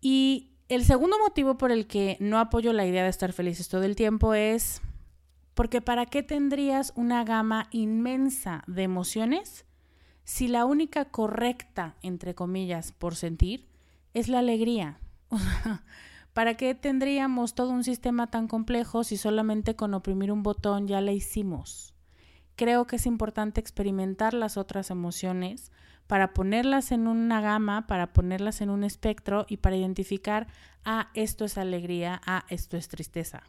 Y 0.00 0.50
el 0.68 0.84
segundo 0.84 1.18
motivo 1.18 1.56
por 1.56 1.72
el 1.72 1.86
que 1.86 2.18
no 2.20 2.38
apoyo 2.38 2.74
la 2.74 2.86
idea 2.86 3.04
de 3.04 3.08
estar 3.08 3.32
felices 3.32 3.68
todo 3.68 3.84
el 3.84 3.96
tiempo 3.96 4.34
es 4.34 4.82
porque 5.54 5.80
¿para 5.80 6.06
qué 6.06 6.22
tendrías 6.22 6.92
una 6.94 7.24
gama 7.24 7.68
inmensa 7.72 8.62
de 8.66 8.82
emociones 8.82 9.64
si 10.28 10.46
la 10.46 10.66
única 10.66 11.06
correcta, 11.06 11.96
entre 12.02 12.34
comillas, 12.34 12.92
por 12.92 13.16
sentir, 13.16 13.66
es 14.12 14.28
la 14.28 14.40
alegría. 14.40 14.98
¿Para 16.38 16.54
qué 16.54 16.76
tendríamos 16.76 17.56
todo 17.56 17.70
un 17.70 17.82
sistema 17.82 18.28
tan 18.28 18.46
complejo 18.46 19.02
si 19.02 19.16
solamente 19.16 19.74
con 19.74 19.92
oprimir 19.92 20.30
un 20.30 20.44
botón 20.44 20.86
ya 20.86 21.00
la 21.00 21.10
hicimos? 21.10 21.94
Creo 22.54 22.86
que 22.86 22.94
es 22.94 23.06
importante 23.06 23.60
experimentar 23.60 24.34
las 24.34 24.56
otras 24.56 24.90
emociones 24.90 25.72
para 26.06 26.34
ponerlas 26.34 26.92
en 26.92 27.08
una 27.08 27.40
gama, 27.40 27.88
para 27.88 28.12
ponerlas 28.12 28.60
en 28.60 28.70
un 28.70 28.84
espectro 28.84 29.46
y 29.48 29.56
para 29.56 29.74
identificar, 29.74 30.46
ah, 30.84 31.10
esto 31.14 31.44
es 31.44 31.58
alegría, 31.58 32.20
ah, 32.24 32.44
esto 32.50 32.76
es 32.76 32.86
tristeza. 32.86 33.42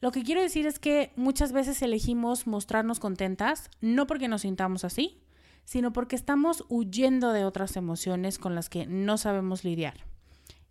Lo 0.00 0.12
que 0.12 0.22
quiero 0.22 0.40
decir 0.40 0.66
es 0.66 0.78
que 0.78 1.12
muchas 1.14 1.52
veces 1.52 1.82
elegimos 1.82 2.46
mostrarnos 2.46 3.00
contentas, 3.00 3.68
no 3.82 4.06
porque 4.06 4.28
nos 4.28 4.40
sintamos 4.40 4.82
así, 4.82 5.20
sino 5.62 5.92
porque 5.92 6.16
estamos 6.16 6.64
huyendo 6.70 7.34
de 7.34 7.44
otras 7.44 7.76
emociones 7.76 8.38
con 8.38 8.54
las 8.54 8.70
que 8.70 8.86
no 8.86 9.18
sabemos 9.18 9.62
lidiar. 9.62 10.15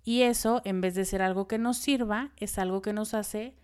Y 0.05 0.21
eso, 0.21 0.61
en 0.63 0.79
vez 0.79 0.95
de 0.95 1.03
ser 1.03 1.21
algo 1.21 1.47
que 1.47 1.57
nos 1.57 1.77
sirva, 1.77 2.29
es 2.37 2.57
algo 2.59 2.81
que 2.81 2.93
nos 2.93 3.13
hace 3.13 3.55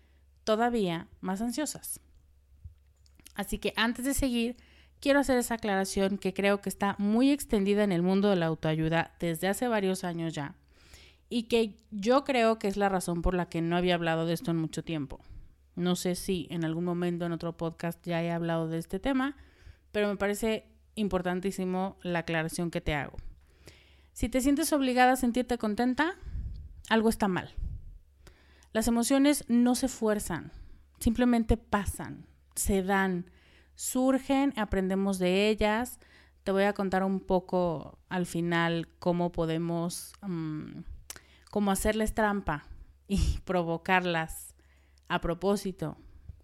todavía 0.44 1.08
más 1.20 1.40
ansiosas. 1.40 2.00
Así 3.34 3.58
que 3.58 3.72
antes 3.76 4.04
de 4.04 4.12
seguir, 4.12 4.56
quiero 5.00 5.20
hacer 5.20 5.38
esa 5.38 5.54
aclaración 5.54 6.18
que 6.18 6.34
creo 6.34 6.60
que 6.60 6.68
está 6.68 6.96
muy 6.98 7.30
extendida 7.30 7.84
en 7.84 7.92
el 7.92 8.02
mundo 8.02 8.28
de 8.28 8.36
la 8.36 8.46
autoayuda 8.46 9.14
desde 9.20 9.48
hace 9.48 9.68
varios 9.68 10.04
años 10.04 10.34
ya, 10.34 10.56
y 11.28 11.44
que 11.44 11.78
yo 11.90 12.24
creo 12.24 12.58
que 12.58 12.68
es 12.68 12.76
la 12.76 12.88
razón 12.88 13.22
por 13.22 13.34
la 13.34 13.48
que 13.48 13.62
no 13.62 13.76
había 13.76 13.94
hablado 13.94 14.26
de 14.26 14.34
esto 14.34 14.50
en 14.50 14.58
mucho 14.58 14.84
tiempo. 14.84 15.20
No 15.76 15.96
sé 15.96 16.14
si 16.14 16.46
en 16.50 16.64
algún 16.64 16.84
momento 16.84 17.24
en 17.24 17.32
otro 17.32 17.56
podcast 17.56 18.04
ya 18.04 18.22
he 18.22 18.30
hablado 18.30 18.68
de 18.68 18.78
este 18.78 18.98
tema, 18.98 19.36
pero 19.92 20.08
me 20.08 20.16
parece 20.16 20.66
importantísimo 20.94 21.96
la 22.02 22.20
aclaración 22.20 22.70
que 22.70 22.80
te 22.80 22.94
hago. 22.94 23.16
Si 24.12 24.28
te 24.28 24.42
sientes 24.42 24.72
obligada 24.74 25.12
a 25.12 25.16
sentirte 25.16 25.56
contenta, 25.56 26.16
algo 26.88 27.08
está 27.08 27.28
mal. 27.28 27.54
Las 28.72 28.88
emociones 28.88 29.44
no 29.48 29.74
se 29.74 29.88
fuerzan, 29.88 30.52
simplemente 30.98 31.56
pasan, 31.56 32.26
se 32.54 32.82
dan, 32.82 33.30
surgen, 33.74 34.52
aprendemos 34.56 35.18
de 35.18 35.48
ellas. 35.48 35.98
Te 36.44 36.52
voy 36.52 36.64
a 36.64 36.72
contar 36.72 37.04
un 37.04 37.20
poco 37.20 37.98
al 38.08 38.26
final 38.26 38.88
cómo 38.98 39.30
podemos, 39.30 40.12
mm, 40.22 40.80
cómo 41.50 41.70
hacerles 41.70 42.14
trampa 42.14 42.64
y 43.08 43.38
provocarlas 43.44 44.54
a 45.08 45.20
propósito 45.20 45.98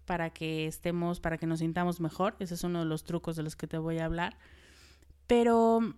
para 0.05 0.31
que 0.31 0.67
estemos, 0.67 1.19
para 1.19 1.37
que 1.37 1.47
nos 1.47 1.59
sintamos 1.59 1.99
mejor. 1.99 2.35
Ese 2.39 2.53
es 2.53 2.63
uno 2.63 2.79
de 2.79 2.85
los 2.85 3.03
trucos 3.03 3.35
de 3.35 3.43
los 3.43 3.55
que 3.55 3.67
te 3.67 3.77
voy 3.77 3.99
a 3.99 4.05
hablar. 4.05 4.37
pero 5.27 5.93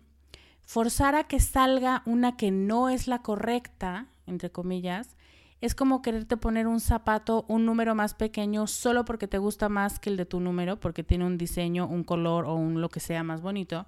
forzar 0.71 1.15
a 1.15 1.25
que 1.25 1.41
salga 1.41 2.01
una 2.05 2.37
que 2.37 2.49
no 2.49 2.87
es 2.87 3.09
la 3.09 3.21
correcta, 3.21 4.07
entre 4.25 4.53
comillas, 4.53 5.17
es 5.59 5.75
como 5.75 6.01
quererte 6.01 6.37
poner 6.37 6.65
un 6.65 6.79
zapato, 6.79 7.43
un 7.49 7.65
número 7.65 7.93
más 7.93 8.13
pequeño, 8.13 8.67
solo 8.67 9.03
porque 9.03 9.27
te 9.27 9.37
gusta 9.37 9.67
más 9.67 9.99
que 9.99 10.09
el 10.09 10.15
de 10.15 10.25
tu 10.25 10.39
número, 10.39 10.79
porque 10.79 11.03
tiene 11.03 11.25
un 11.25 11.37
diseño, 11.37 11.87
un 11.87 12.05
color 12.05 12.45
o 12.45 12.55
un 12.55 12.79
lo 12.79 12.87
que 12.87 13.01
sea 13.01 13.21
más 13.21 13.41
bonito, 13.41 13.85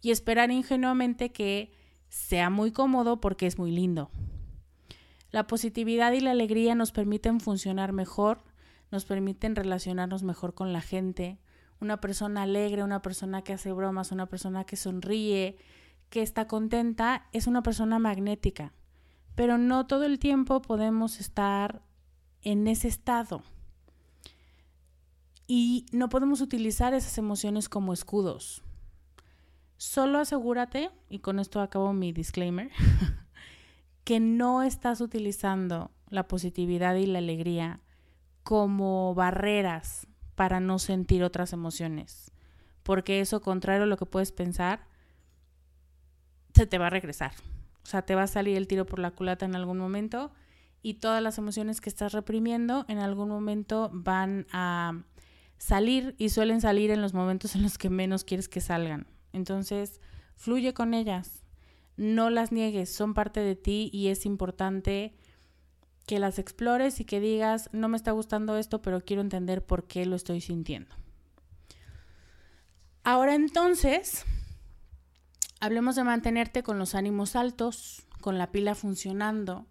y 0.00 0.12
esperar 0.12 0.50
ingenuamente 0.50 1.30
que 1.30 1.74
sea 2.08 2.48
muy 2.48 2.72
cómodo 2.72 3.20
porque 3.20 3.46
es 3.46 3.58
muy 3.58 3.70
lindo. 3.70 4.10
La 5.30 5.46
positividad 5.46 6.12
y 6.12 6.20
la 6.20 6.30
alegría 6.30 6.74
nos 6.74 6.90
permiten 6.90 7.38
funcionar 7.38 7.92
mejor, 7.92 8.42
nos 8.90 9.04
permiten 9.04 9.56
relacionarnos 9.56 10.22
mejor 10.22 10.54
con 10.54 10.72
la 10.72 10.80
gente. 10.80 11.38
Una 11.80 12.00
persona 12.00 12.44
alegre, 12.44 12.82
una 12.82 13.02
persona 13.02 13.42
que 13.42 13.52
hace 13.52 13.72
bromas, 13.72 14.10
una 14.10 14.24
persona 14.24 14.64
que 14.64 14.76
sonríe, 14.76 15.58
que 16.10 16.22
está 16.22 16.46
contenta, 16.46 17.28
es 17.32 17.46
una 17.46 17.62
persona 17.62 17.98
magnética 17.98 18.72
pero 19.34 19.58
no 19.58 19.86
todo 19.86 20.04
el 20.04 20.18
tiempo 20.18 20.62
podemos 20.62 21.20
estar 21.20 21.82
en 22.42 22.68
ese 22.68 22.88
estado. 22.88 23.42
Y 25.46 25.86
no 25.92 26.08
podemos 26.08 26.40
utilizar 26.40 26.94
esas 26.94 27.18
emociones 27.18 27.68
como 27.68 27.92
escudos. 27.92 28.62
Solo 29.76 30.18
asegúrate, 30.18 30.90
y 31.10 31.18
con 31.18 31.38
esto 31.38 31.60
acabo 31.60 31.92
mi 31.92 32.12
disclaimer, 32.12 32.70
que 34.04 34.20
no 34.20 34.62
estás 34.62 35.00
utilizando 35.00 35.90
la 36.08 36.28
positividad 36.28 36.94
y 36.94 37.06
la 37.06 37.18
alegría 37.18 37.80
como 38.42 39.14
barreras 39.14 40.06
para 40.34 40.60
no 40.60 40.78
sentir 40.78 41.24
otras 41.24 41.52
emociones. 41.52 42.30
Porque 42.82 43.20
eso, 43.20 43.40
contrario 43.40 43.84
a 43.84 43.86
lo 43.86 43.96
que 43.96 44.06
puedes 44.06 44.30
pensar, 44.30 44.86
se 46.54 46.66
te 46.66 46.78
va 46.78 46.86
a 46.86 46.90
regresar. 46.90 47.32
O 47.82 47.86
sea, 47.86 48.02
te 48.02 48.14
va 48.14 48.22
a 48.22 48.26
salir 48.26 48.56
el 48.56 48.66
tiro 48.66 48.86
por 48.86 48.98
la 48.98 49.10
culata 49.10 49.44
en 49.44 49.56
algún 49.56 49.78
momento 49.78 50.32
y 50.82 50.94
todas 50.94 51.22
las 51.22 51.38
emociones 51.38 51.80
que 51.80 51.90
estás 51.90 52.12
reprimiendo 52.12 52.84
en 52.88 52.98
algún 52.98 53.28
momento 53.28 53.90
van 53.92 54.46
a 54.52 55.02
salir 55.58 56.14
y 56.18 56.30
suelen 56.30 56.60
salir 56.60 56.90
en 56.90 57.02
los 57.02 57.14
momentos 57.14 57.54
en 57.54 57.62
los 57.62 57.78
que 57.78 57.90
menos 57.90 58.24
quieres 58.24 58.48
que 58.48 58.60
salgan. 58.60 59.06
Entonces, 59.32 60.00
fluye 60.36 60.74
con 60.74 60.94
ellas, 60.94 61.44
no 61.96 62.30
las 62.30 62.52
niegues, 62.52 62.94
son 62.94 63.14
parte 63.14 63.40
de 63.40 63.56
ti 63.56 63.90
y 63.92 64.08
es 64.08 64.26
importante 64.26 65.14
que 66.06 66.18
las 66.18 66.38
explores 66.38 67.00
y 67.00 67.04
que 67.04 67.20
digas, 67.20 67.70
no 67.72 67.88
me 67.88 67.96
está 67.96 68.12
gustando 68.12 68.56
esto, 68.58 68.82
pero 68.82 69.00
quiero 69.00 69.22
entender 69.22 69.64
por 69.64 69.86
qué 69.86 70.06
lo 70.06 70.16
estoy 70.16 70.40
sintiendo. 70.40 70.94
Ahora 73.02 73.34
entonces, 73.34 74.24
Hablemos 75.64 75.96
de 75.96 76.04
mantenerte 76.04 76.62
con 76.62 76.78
los 76.78 76.94
ánimos 76.94 77.36
altos, 77.36 78.06
con 78.20 78.36
la 78.36 78.52
pila 78.52 78.74
funcionando 78.74 79.64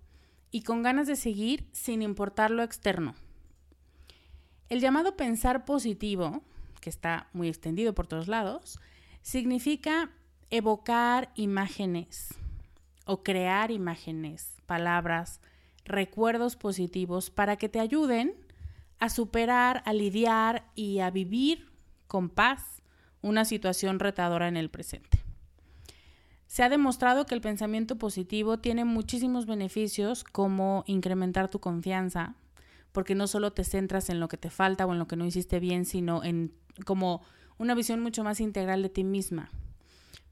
y 0.50 0.64
con 0.64 0.82
ganas 0.82 1.06
de 1.06 1.16
seguir 1.16 1.70
sin 1.72 2.02
importar 2.02 2.50
lo 2.50 2.64
externo. 2.64 3.14
El 4.70 4.80
llamado 4.80 5.16
pensar 5.16 5.66
positivo, 5.66 6.42
que 6.82 6.90
está 6.90 7.30
muy 7.32 7.48
extendido 7.48 7.94
por 7.94 8.08
todos 8.08 8.28
lados, 8.28 8.80
significa 9.22 10.10
evocar 10.50 11.30
imágenes 11.36 12.34
o 13.06 13.22
crear 13.22 13.70
imágenes, 13.70 14.56
palabras, 14.66 15.42
recuerdos 15.86 16.56
positivos 16.56 17.30
para 17.30 17.58
que 17.58 17.70
te 17.70 17.80
ayuden 17.80 18.34
a 18.98 19.10
superar, 19.10 19.84
a 19.86 19.94
lidiar 19.94 20.72
y 20.74 21.02
a 21.02 21.12
vivir 21.12 21.70
con 22.08 22.32
paz 22.32 22.82
una 23.22 23.46
situación 23.46 24.00
retadora 24.00 24.48
en 24.48 24.58
el 24.58 24.72
presente. 24.72 25.23
Se 26.54 26.62
ha 26.62 26.70
demostrado 26.70 27.26
que 27.26 27.34
el 27.34 27.42
pensamiento 27.42 27.98
positivo 27.98 28.60
tiene 28.60 28.86
muchísimos 28.86 29.48
beneficios 29.48 30.24
como 30.24 30.84
incrementar 30.86 31.50
tu 31.50 31.58
confianza, 31.60 32.36
porque 32.92 33.16
no 33.16 33.26
solo 33.26 33.54
te 33.54 33.64
centras 33.64 34.08
en 34.10 34.20
lo 34.20 34.28
que 34.28 34.38
te 34.38 34.52
falta 34.52 34.86
o 34.86 34.92
en 34.92 35.00
lo 35.00 35.08
que 35.08 35.16
no 35.16 35.26
hiciste 35.26 35.60
bien, 35.60 35.84
sino 35.84 36.24
en 36.24 36.54
como 36.86 37.24
una 37.58 37.74
visión 37.74 38.02
mucho 38.02 38.24
más 38.24 38.40
integral 38.40 38.84
de 38.84 38.90
ti 38.90 39.04
misma. 39.04 39.50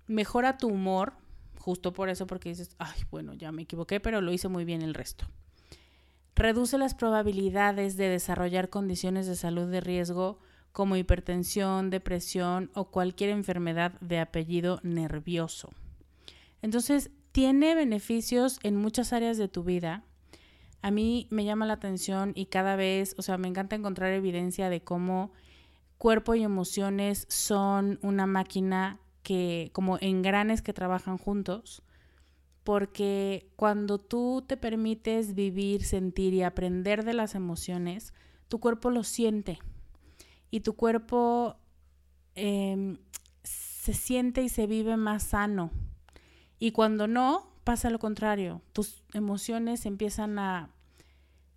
Mejora 0.05 0.57
tu 0.57 0.67
humor, 0.67 1.13
justo 1.57 1.91
por 1.91 2.07
eso, 2.07 2.27
porque 2.27 2.49
dices, 2.49 2.75
ay, 2.77 3.01
bueno, 3.09 3.33
ya 3.33 3.51
me 3.51 3.63
equivoqué, 3.63 3.99
pero 3.99 4.21
lo 4.21 4.31
hice 4.31 4.47
muy 4.47 4.63
bien 4.63 4.83
el 4.83 4.93
resto. 4.93 5.25
Reduce 6.35 6.77
las 6.77 6.93
probabilidades 6.93 7.97
de 7.97 8.09
desarrollar 8.09 8.69
condiciones 8.69 9.25
de 9.25 9.35
salud 9.35 9.71
de 9.71 9.81
riesgo 9.81 10.37
como 10.71 10.97
hipertensión, 10.97 11.89
depresión 11.89 12.69
o 12.75 12.91
cualquier 12.91 13.31
enfermedad 13.31 13.99
de 14.01 14.19
apellido 14.19 14.79
nervioso. 14.83 15.71
Entonces, 16.61 17.11
tiene 17.31 17.75
beneficios 17.75 18.59
en 18.63 18.75
muchas 18.75 19.13
áreas 19.13 19.37
de 19.37 19.47
tu 19.47 19.63
vida. 19.63 20.03
A 20.81 20.91
mí 20.91 21.27
me 21.29 21.45
llama 21.45 21.65
la 21.65 21.73
atención 21.73 22.33
y 22.35 22.47
cada 22.47 22.75
vez, 22.75 23.15
o 23.17 23.21
sea, 23.21 23.37
me 23.37 23.47
encanta 23.47 23.75
encontrar 23.75 24.11
evidencia 24.13 24.69
de 24.69 24.81
cómo 24.81 25.31
cuerpo 25.97 26.35
y 26.35 26.43
emociones 26.43 27.25
son 27.29 27.99
una 28.01 28.25
máquina 28.25 28.99
que, 29.23 29.69
como 29.73 29.97
engranes 30.01 30.61
que 30.61 30.73
trabajan 30.73 31.17
juntos, 31.17 31.83
porque 32.63 33.51
cuando 33.55 33.99
tú 33.99 34.43
te 34.45 34.57
permites 34.57 35.35
vivir, 35.35 35.83
sentir 35.83 36.33
y 36.33 36.43
aprender 36.43 37.05
de 37.05 37.13
las 37.13 37.35
emociones, 37.35 38.13
tu 38.47 38.59
cuerpo 38.59 38.89
lo 38.89 39.03
siente 39.03 39.59
y 40.49 40.61
tu 40.61 40.73
cuerpo 40.73 41.55
em, 42.35 42.97
se 43.43 43.93
siente 43.93 44.41
y 44.41 44.49
se 44.49 44.67
vive 44.67 44.97
más 44.97 45.23
sano 45.23 45.71
y 46.61 46.73
cuando 46.73 47.07
no, 47.07 47.49
pasa 47.63 47.89
lo 47.89 47.97
contrario. 47.97 48.61
Tus 48.71 49.03
emociones 49.15 49.87
empiezan 49.87 50.37
a 50.37 50.69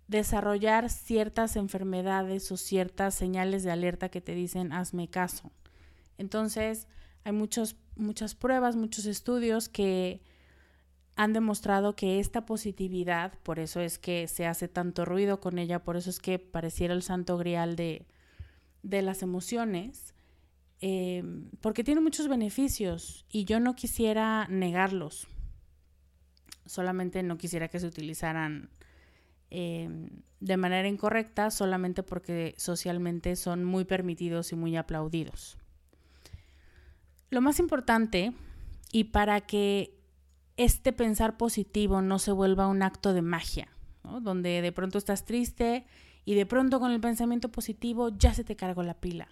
desarrollar 0.07 0.89
ciertas 0.89 1.57
enfermedades 1.57 2.51
o 2.51 2.57
ciertas 2.57 3.13
señales 3.13 3.61
de 3.61 3.69
alerta 3.69 4.09
que 4.09 4.19
te 4.19 4.33
dicen 4.33 4.73
hazme 4.73 5.07
caso. 5.07 5.51
Entonces, 6.17 6.87
hay 7.23 7.33
muchos, 7.33 7.75
muchas 7.95 8.33
pruebas, 8.33 8.75
muchos 8.75 9.05
estudios 9.05 9.69
que 9.69 10.23
han 11.15 11.33
demostrado 11.33 11.95
que 11.95 12.19
esta 12.19 12.47
positividad, 12.47 13.37
por 13.43 13.59
eso 13.59 13.81
es 13.81 13.99
que 13.99 14.27
se 14.27 14.47
hace 14.47 14.67
tanto 14.67 15.05
ruido 15.05 15.39
con 15.39 15.59
ella, 15.59 15.83
por 15.83 15.97
eso 15.97 16.09
es 16.09 16.17
que 16.17 16.39
pareciera 16.39 16.95
el 16.95 17.03
santo 17.03 17.37
grial 17.37 17.75
de, 17.75 18.07
de 18.81 19.03
las 19.03 19.21
emociones, 19.21 20.14
Em, 20.81 21.49
porque 21.61 21.83
tiene 21.83 22.01
muchos 22.01 22.27
beneficios 22.27 23.25
y 23.29 23.45
yo 23.45 23.59
no 23.59 23.75
quisiera 23.75 24.47
negarlos. 24.49 25.27
Solamente 26.65 27.23
no 27.23 27.37
quisiera 27.37 27.69
que 27.69 27.79
se 27.79 27.87
utilizaran 27.87 28.69
em, 29.49 30.09
de 30.39 30.57
manera 30.57 30.87
incorrecta 30.87 31.49
solamente 31.51 32.03
porque 32.03 32.55
socialmente 32.57 33.35
son 33.35 33.63
muy 33.63 33.85
permitidos 33.85 34.51
y 34.51 34.55
muy 34.55 34.75
aplaudidos. 34.75 35.57
Lo 37.29 37.41
más 37.41 37.59
importante, 37.59 38.33
y 38.91 39.05
para 39.05 39.41
que 39.41 39.97
este 40.57 40.93
pensar 40.93 41.37
positivo 41.37 42.01
no 42.01 42.19
se 42.19 42.31
vuelva 42.31 42.67
un 42.67 42.83
acto 42.83 43.13
de 43.13 43.21
magia, 43.21 43.69
donde 44.21 44.61
de 44.61 44.71
pronto 44.71 44.97
estás 44.97 45.25
triste 45.25 45.85
y 46.25 46.35
de 46.35 46.45
pronto 46.45 46.79
con 46.79 46.91
el 46.91 47.01
pensamiento 47.01 47.49
positivo 47.49 48.09
ya 48.09 48.33
se 48.33 48.43
te 48.43 48.55
cargó 48.55 48.83
la 48.83 48.93
pila 48.95 49.27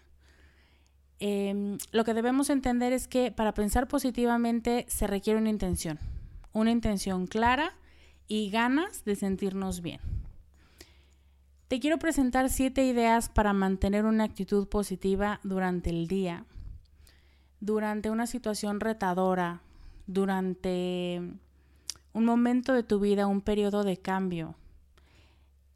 Em, 1.25 1.77
lo 1.93 2.03
que 2.03 2.13
debemos 2.13 2.49
entender 2.49 2.91
es 2.91 3.07
que 3.07 3.31
para 3.31 3.53
pensar 3.53 3.87
positivamente 3.87 4.85
se 4.89 5.07
requiere 5.07 5.39
una 5.39 5.49
intención, 5.49 5.97
una 6.51 6.69
intención 6.69 7.27
clara 7.27 7.71
y 8.27 8.49
ganas 8.49 9.05
de 9.05 9.15
sentirnos 9.15 9.81
bien. 9.81 10.01
Te 11.69 11.79
quiero 11.79 11.97
presentar 11.97 12.49
siete 12.49 12.83
ideas 12.83 13.29
para 13.29 13.53
mantener 13.53 14.03
una 14.03 14.25
actitud 14.25 14.67
positiva 14.67 15.39
durante 15.43 15.91
el 15.91 16.09
día, 16.09 16.43
durante 17.61 18.09
una 18.09 18.27
situación 18.27 18.81
retadora, 18.81 19.61
durante 20.07 21.21
un 22.11 22.25
momento 22.25 22.73
de 22.73 22.83
tu 22.83 22.99
vida, 22.99 23.27
un 23.27 23.39
periodo 23.39 23.85
de 23.85 23.95
cambio, 23.95 24.55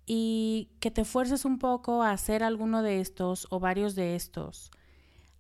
y 0.06 0.68
que 0.82 0.92
te 0.92 1.06
fuerces 1.06 1.46
un 1.46 1.58
poco 1.58 2.04
a 2.04 2.12
hacer 2.12 2.44
alguno 2.44 2.84
de 2.84 3.00
estos 3.00 3.48
o 3.50 3.62
varios 3.62 3.96
de 3.96 4.18
estos 4.18 4.72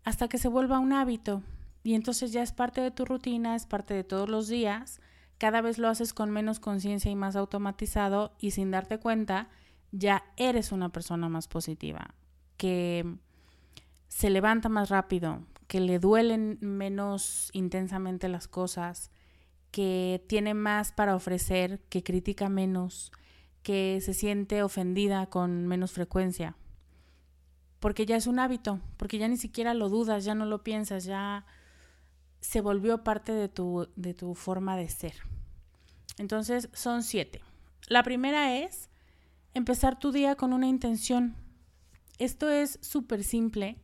hasta 0.07 0.29
que 0.29 0.37
se 0.37 0.47
vuelva 0.47 0.79
un 0.79 0.93
hábito. 0.93 1.43
Y 1.83 1.93
entonces 1.93 2.31
ya 2.31 2.41
es 2.41 2.53
parte 2.53 2.79
de 2.79 2.91
tu 2.91 3.03
rutina, 3.03 3.57
es 3.57 3.65
parte 3.65 3.93
de 3.93 4.05
todos 4.05 4.29
los 4.29 4.47
días, 4.47 5.01
cada 5.37 5.59
vez 5.59 5.79
lo 5.79 5.89
haces 5.89 6.13
con 6.13 6.31
menos 6.31 6.61
conciencia 6.61 7.11
y 7.11 7.15
más 7.15 7.35
automatizado 7.35 8.33
y 8.39 8.51
sin 8.51 8.71
darte 8.71 8.99
cuenta, 8.99 9.49
ya 9.91 10.23
eres 10.37 10.71
una 10.71 10.93
persona 10.93 11.27
más 11.27 11.49
positiva, 11.49 12.15
que 12.55 13.17
se 14.07 14.29
levanta 14.29 14.69
más 14.69 14.87
rápido, 14.87 15.41
que 15.67 15.81
le 15.81 15.99
duelen 15.99 16.57
menos 16.61 17.49
intensamente 17.51 18.29
las 18.29 18.47
cosas, 18.47 19.11
que 19.71 20.23
tiene 20.29 20.53
más 20.53 20.93
para 20.93 21.17
ofrecer, 21.17 21.81
que 21.89 22.01
critica 22.01 22.47
menos, 22.47 23.11
que 23.61 23.99
se 23.99 24.13
siente 24.13 24.63
ofendida 24.63 25.25
con 25.25 25.67
menos 25.67 25.91
frecuencia 25.91 26.55
porque 27.79 28.05
ya 28.05 28.15
es 28.15 28.27
un 28.27 28.39
hábito, 28.39 28.79
porque 28.97 29.17
ya 29.17 29.27
ni 29.27 29.37
siquiera 29.37 29.73
lo 29.73 29.89
dudas, 29.89 30.25
ya 30.25 30.35
no 30.35 30.45
lo 30.45 30.63
piensas, 30.63 31.05
ya 31.05 31.45
se 32.39 32.61
volvió 32.61 33.03
parte 33.03 33.31
de 33.31 33.49
tu, 33.49 33.87
de 33.95 34.13
tu 34.13 34.35
forma 34.35 34.77
de 34.77 34.89
ser. 34.89 35.13
Entonces 36.17 36.69
son 36.73 37.03
siete. 37.03 37.41
La 37.87 38.03
primera 38.03 38.57
es 38.57 38.89
empezar 39.53 39.99
tu 39.99 40.11
día 40.11 40.35
con 40.35 40.53
una 40.53 40.67
intención. 40.67 41.35
Esto 42.17 42.49
es 42.49 42.79
súper 42.81 43.23
simple, 43.23 43.77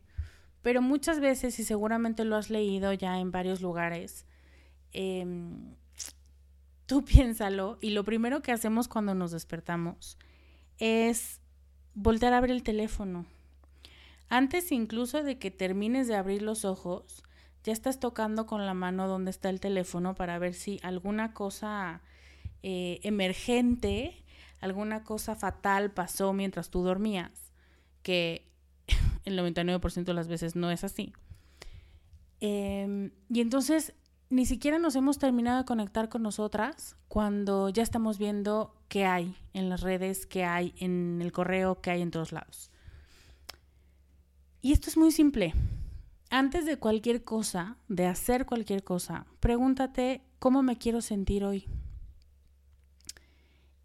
pero 0.62 0.82
muchas 0.82 1.20
veces, 1.20 1.58
y 1.58 1.64
seguramente 1.64 2.24
lo 2.24 2.36
has 2.36 2.50
leído 2.50 2.92
ya 2.92 3.18
en 3.18 3.30
varios 3.30 3.60
lugares, 3.60 4.24
em, 4.92 5.74
tú 6.86 7.04
piénsalo 7.04 7.78
y 7.80 7.90
lo 7.90 8.04
primero 8.04 8.42
que 8.42 8.52
hacemos 8.52 8.88
cuando 8.88 9.14
nos 9.14 9.30
despertamos 9.30 10.18
es 10.78 11.40
voltear 11.94 12.32
a 12.32 12.38
abrir 12.38 12.54
el 12.54 12.62
teléfono. 12.62 13.26
Antes 14.34 14.72
incluso 14.72 15.22
de 15.22 15.38
que 15.38 15.52
termines 15.52 16.08
de 16.08 16.16
abrir 16.16 16.42
los 16.42 16.64
ojos, 16.64 17.22
ya 17.62 17.72
estás 17.72 18.00
tocando 18.00 18.46
con 18.46 18.66
la 18.66 18.74
mano 18.74 19.06
donde 19.06 19.30
está 19.30 19.48
el 19.48 19.60
teléfono 19.60 20.16
para 20.16 20.40
ver 20.40 20.54
si 20.54 20.80
alguna 20.82 21.32
cosa 21.32 22.02
eh, 22.64 22.98
emergente, 23.04 24.24
alguna 24.60 25.04
cosa 25.04 25.36
fatal 25.36 25.92
pasó 25.92 26.32
mientras 26.32 26.68
tú 26.68 26.82
dormías, 26.82 27.52
que 28.02 28.50
el 29.24 29.38
99% 29.38 30.02
de 30.02 30.14
las 30.14 30.26
veces 30.26 30.56
no 30.56 30.72
es 30.72 30.82
así. 30.82 31.12
Em, 32.40 33.12
y 33.30 33.40
entonces 33.40 33.94
ni 34.30 34.46
siquiera 34.46 34.80
nos 34.80 34.96
hemos 34.96 35.20
terminado 35.20 35.58
de 35.58 35.64
conectar 35.64 36.08
con 36.08 36.24
nosotras 36.24 36.96
cuando 37.06 37.68
ya 37.68 37.84
estamos 37.84 38.18
viendo 38.18 38.74
qué 38.88 39.04
hay 39.04 39.36
en 39.52 39.68
las 39.68 39.82
redes, 39.82 40.26
qué 40.26 40.42
hay 40.42 40.74
en 40.78 41.22
el 41.22 41.30
correo, 41.30 41.80
qué 41.80 41.92
hay 41.92 42.02
en 42.02 42.10
todos 42.10 42.32
lados. 42.32 42.72
Y 44.64 44.72
esto 44.72 44.88
es 44.88 44.96
muy 44.96 45.10
simple. 45.10 45.52
Antes 46.30 46.64
de 46.64 46.78
cualquier 46.78 47.22
cosa, 47.22 47.76
de 47.88 48.06
hacer 48.06 48.46
cualquier 48.46 48.82
cosa, 48.82 49.26
pregúntate 49.38 50.22
cómo 50.38 50.62
me 50.62 50.78
quiero 50.78 51.02
sentir 51.02 51.44
hoy. 51.44 51.68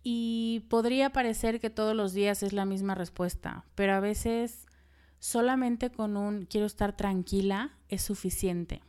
Y 0.04 0.62
podría 0.70 1.10
parecer 1.10 1.60
que 1.60 1.70
todos 1.70 1.94
los 1.98 2.14
días 2.14 2.44
es 2.44 2.54
la 2.54 2.64
misma 2.64 2.96
respuesta, 2.96 3.66
pero 3.76 3.92
a 3.94 4.00
veces 4.00 4.68
solamente 5.20 5.90
con 5.90 6.16
un 6.16 6.46
quiero 6.46 6.66
estar 6.66 6.96
tranquila 6.96 7.78
es 7.90 8.02
suficiente. 8.02 8.82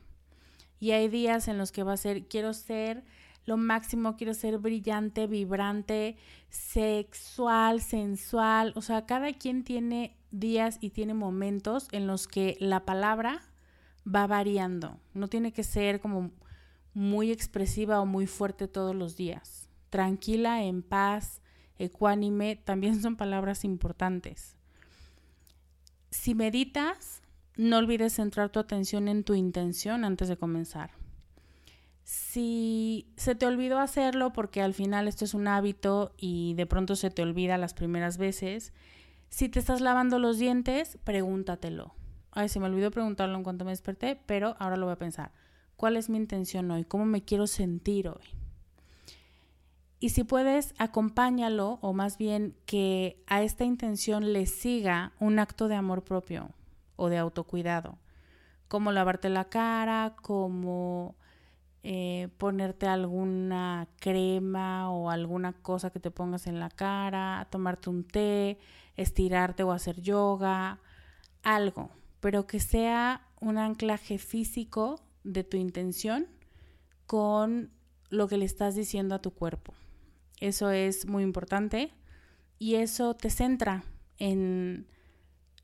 Y 0.79 0.93
hay 0.93 1.09
días 1.09 1.49
en 1.49 1.59
los 1.59 1.73
que 1.73 1.83
va 1.83 1.95
a 1.95 1.97
ser 1.97 2.29
quiero 2.29 2.55
ser 2.55 3.03
lo 3.47 3.57
máximo, 3.57 4.17
quiero 4.17 4.35
ser 4.35 4.59
brillante, 4.59 5.27
vibrante, 5.27 6.17
sexual, 6.51 7.81
sensual. 7.81 8.75
O 8.77 8.81
sea, 8.81 9.07
cada 9.07 9.33
quien 9.33 9.65
tiene 9.65 10.20
días 10.31 10.79
y 10.81 10.91
tiene 10.91 11.15
momentos 11.15 11.89
en 11.93 12.07
los 12.07 12.29
que 12.29 12.57
la 12.61 12.85
palabra 12.85 13.43
va 14.07 14.27
variando. 14.27 14.99
No 15.15 15.29
tiene 15.29 15.53
que 15.53 15.65
ser 15.65 16.01
como 16.01 16.31
muy 16.95 17.31
expresiva 17.31 18.01
o 18.01 18.07
muy 18.07 18.27
fuerte 18.27 18.69
todos 18.69 18.95
los 18.95 19.17
días. 19.17 19.69
Tranquila, 19.91 20.63
en 20.63 20.83
paz, 20.83 21.41
ecuánime, 21.79 22.57
también 22.57 23.01
son 23.01 23.17
palabras 23.17 23.65
importantes. 23.65 24.57
Si 26.11 26.35
meditas, 26.35 27.23
no 27.57 27.79
olvides 27.79 28.15
centrar 28.15 28.51
tu 28.51 28.59
atención 28.59 29.09
en 29.09 29.25
tu 29.25 29.35
intención 29.35 30.05
antes 30.05 30.29
de 30.29 30.37
comenzar. 30.37 30.91
Si 32.05 33.07
se 33.17 33.35
te 33.35 33.47
olvidó 33.47 33.79
hacerlo 33.79 34.33
porque 34.33 34.63
al 34.63 34.75
final 34.75 35.07
esto 35.07 35.25
es 35.25 35.35
un 35.35 35.47
hábito 35.47 36.13
y 36.17 36.55
de 36.55 36.67
pronto 36.67 36.97
se 36.97 37.11
te 37.11 37.23
olvida 37.23 37.57
las 37.57 37.75
primeras 37.75 38.19
veces, 38.19 38.73
si 39.31 39.49
te 39.49 39.59
estás 39.59 39.81
lavando 39.81 40.19
los 40.19 40.39
dientes, 40.39 40.99
pregúntatelo. 41.05 41.95
Ay, 42.33 42.49
se 42.49 42.61
me 42.61 42.67
olvidó 42.67 42.91
preguntarlo 42.91 43.37
en 43.37 43.45
cuanto 43.45 43.65
me 43.65 43.71
desperté, 43.71 44.21
pero 44.27 44.57
ahora 44.59 44.77
lo 44.77 44.87
voy 44.87 44.93
a 44.93 44.99
pensar. 44.99 45.33
¿Cuál 45.77 45.97
es 45.97 46.11
mi 46.11 46.19
intención 46.19 46.71
hoy? 46.71 46.85
¿Cómo 46.85 47.07
me 47.07 47.25
quiero 47.25 47.47
sentir 47.47 48.09
hoy? 48.09 48.25
Y 49.99 50.11
si 50.11 50.25
puedes, 50.25 50.75
acompáñalo 50.79 51.79
o 51.81 51.93
más 51.93 52.19
bien 52.19 52.57
que 52.67 53.23
a 53.27 53.43
esta 53.43 53.65
intención 53.65 54.33
le 54.33 54.47
siga 54.47 55.13
un 55.21 55.39
acto 55.39 55.69
de 55.69 55.77
amor 55.77 56.05
propio 56.05 56.51
o 56.97 57.09
de 57.09 57.19
autocuidado, 57.19 57.99
como 58.69 58.93
lavarte 58.93 59.29
la 59.29 59.47
cara, 59.47 60.17
como 60.23 61.17
eh, 61.83 62.29
ponerte 62.37 62.87
alguna 62.87 63.89
crema 64.01 64.91
o 64.91 65.11
alguna 65.11 65.53
cosa 65.53 65.91
que 65.91 66.01
te 66.01 66.11
pongas 66.11 66.47
en 66.47 66.61
la 66.61 66.71
cara, 66.71 67.47
tomarte 67.51 67.91
un 67.91 68.05
té, 68.05 68.59
estirarte 69.03 69.63
o 69.63 69.73
hacer 69.73 70.01
yoga, 70.01 70.81
algo 71.43 71.91
pero 72.21 72.47
que 72.47 72.61
sea 72.61 73.27
un 73.41 73.59
anclaje 73.59 74.19
físico 74.19 75.01
de 75.25 75.43
tu 75.43 75.57
intención 75.57 76.27
con 77.07 77.71
lo 78.11 78.29
que 78.29 78.37
le 78.37 78.45
estás 78.45 78.75
diciendo 78.75 79.15
a 79.15 79.23
tu 79.23 79.33
cuerpo. 79.33 79.75
Eso 80.39 80.71
es 80.71 81.07
muy 81.07 81.23
importante 81.23 81.93
y 82.59 82.77
eso 82.77 83.15
te 83.15 83.31
centra 83.31 83.85
en 84.19 84.87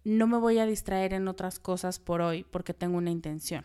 no 0.05 0.27
me 0.27 0.39
voy 0.39 0.59
a 0.59 0.67
distraer 0.67 1.13
en 1.13 1.29
otras 1.29 1.59
cosas 1.59 1.99
por 1.99 2.21
hoy 2.21 2.45
porque 2.45 2.75
tengo 2.75 2.97
una 2.97 3.11
intención. 3.11 3.65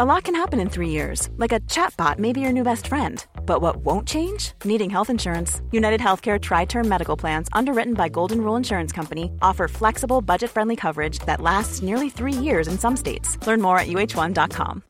A 0.00 0.06
lot 0.14 0.24
can 0.24 0.34
happen 0.34 0.60
in 0.60 0.70
three 0.70 0.88
years, 0.88 1.28
like 1.36 1.52
a 1.52 1.60
chatbot 1.68 2.18
may 2.18 2.32
be 2.32 2.40
your 2.40 2.52
new 2.52 2.64
best 2.64 2.86
friend. 2.86 3.22
But 3.44 3.60
what 3.60 3.84
won't 3.84 4.08
change? 4.08 4.54
Needing 4.64 4.88
health 4.88 5.10
insurance. 5.10 5.60
United 5.72 6.00
Healthcare 6.00 6.40
Tri 6.40 6.64
Term 6.64 6.88
Medical 6.88 7.18
Plans, 7.18 7.48
underwritten 7.52 7.92
by 7.92 8.08
Golden 8.08 8.40
Rule 8.40 8.56
Insurance 8.56 8.92
Company, 8.92 9.30
offer 9.42 9.68
flexible, 9.68 10.22
budget 10.22 10.50
friendly 10.50 10.74
coverage 10.74 11.18
that 11.26 11.42
lasts 11.42 11.82
nearly 11.82 12.08
three 12.08 12.32
years 12.32 12.66
in 12.66 12.78
some 12.78 12.96
states. 12.96 13.36
Learn 13.46 13.60
more 13.60 13.78
at 13.78 13.88
uh1.com. 13.88 14.82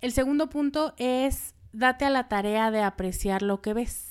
El 0.00 0.10
segundo 0.10 0.46
punto 0.46 0.94
es 0.96 1.52
date 1.74 2.06
a 2.06 2.08
la 2.08 2.28
tarea 2.28 2.70
de 2.70 2.80
apreciar 2.80 3.42
lo 3.42 3.58
que 3.58 3.74
ves. 3.74 4.08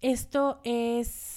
Esto 0.00 0.60
es 0.62 1.33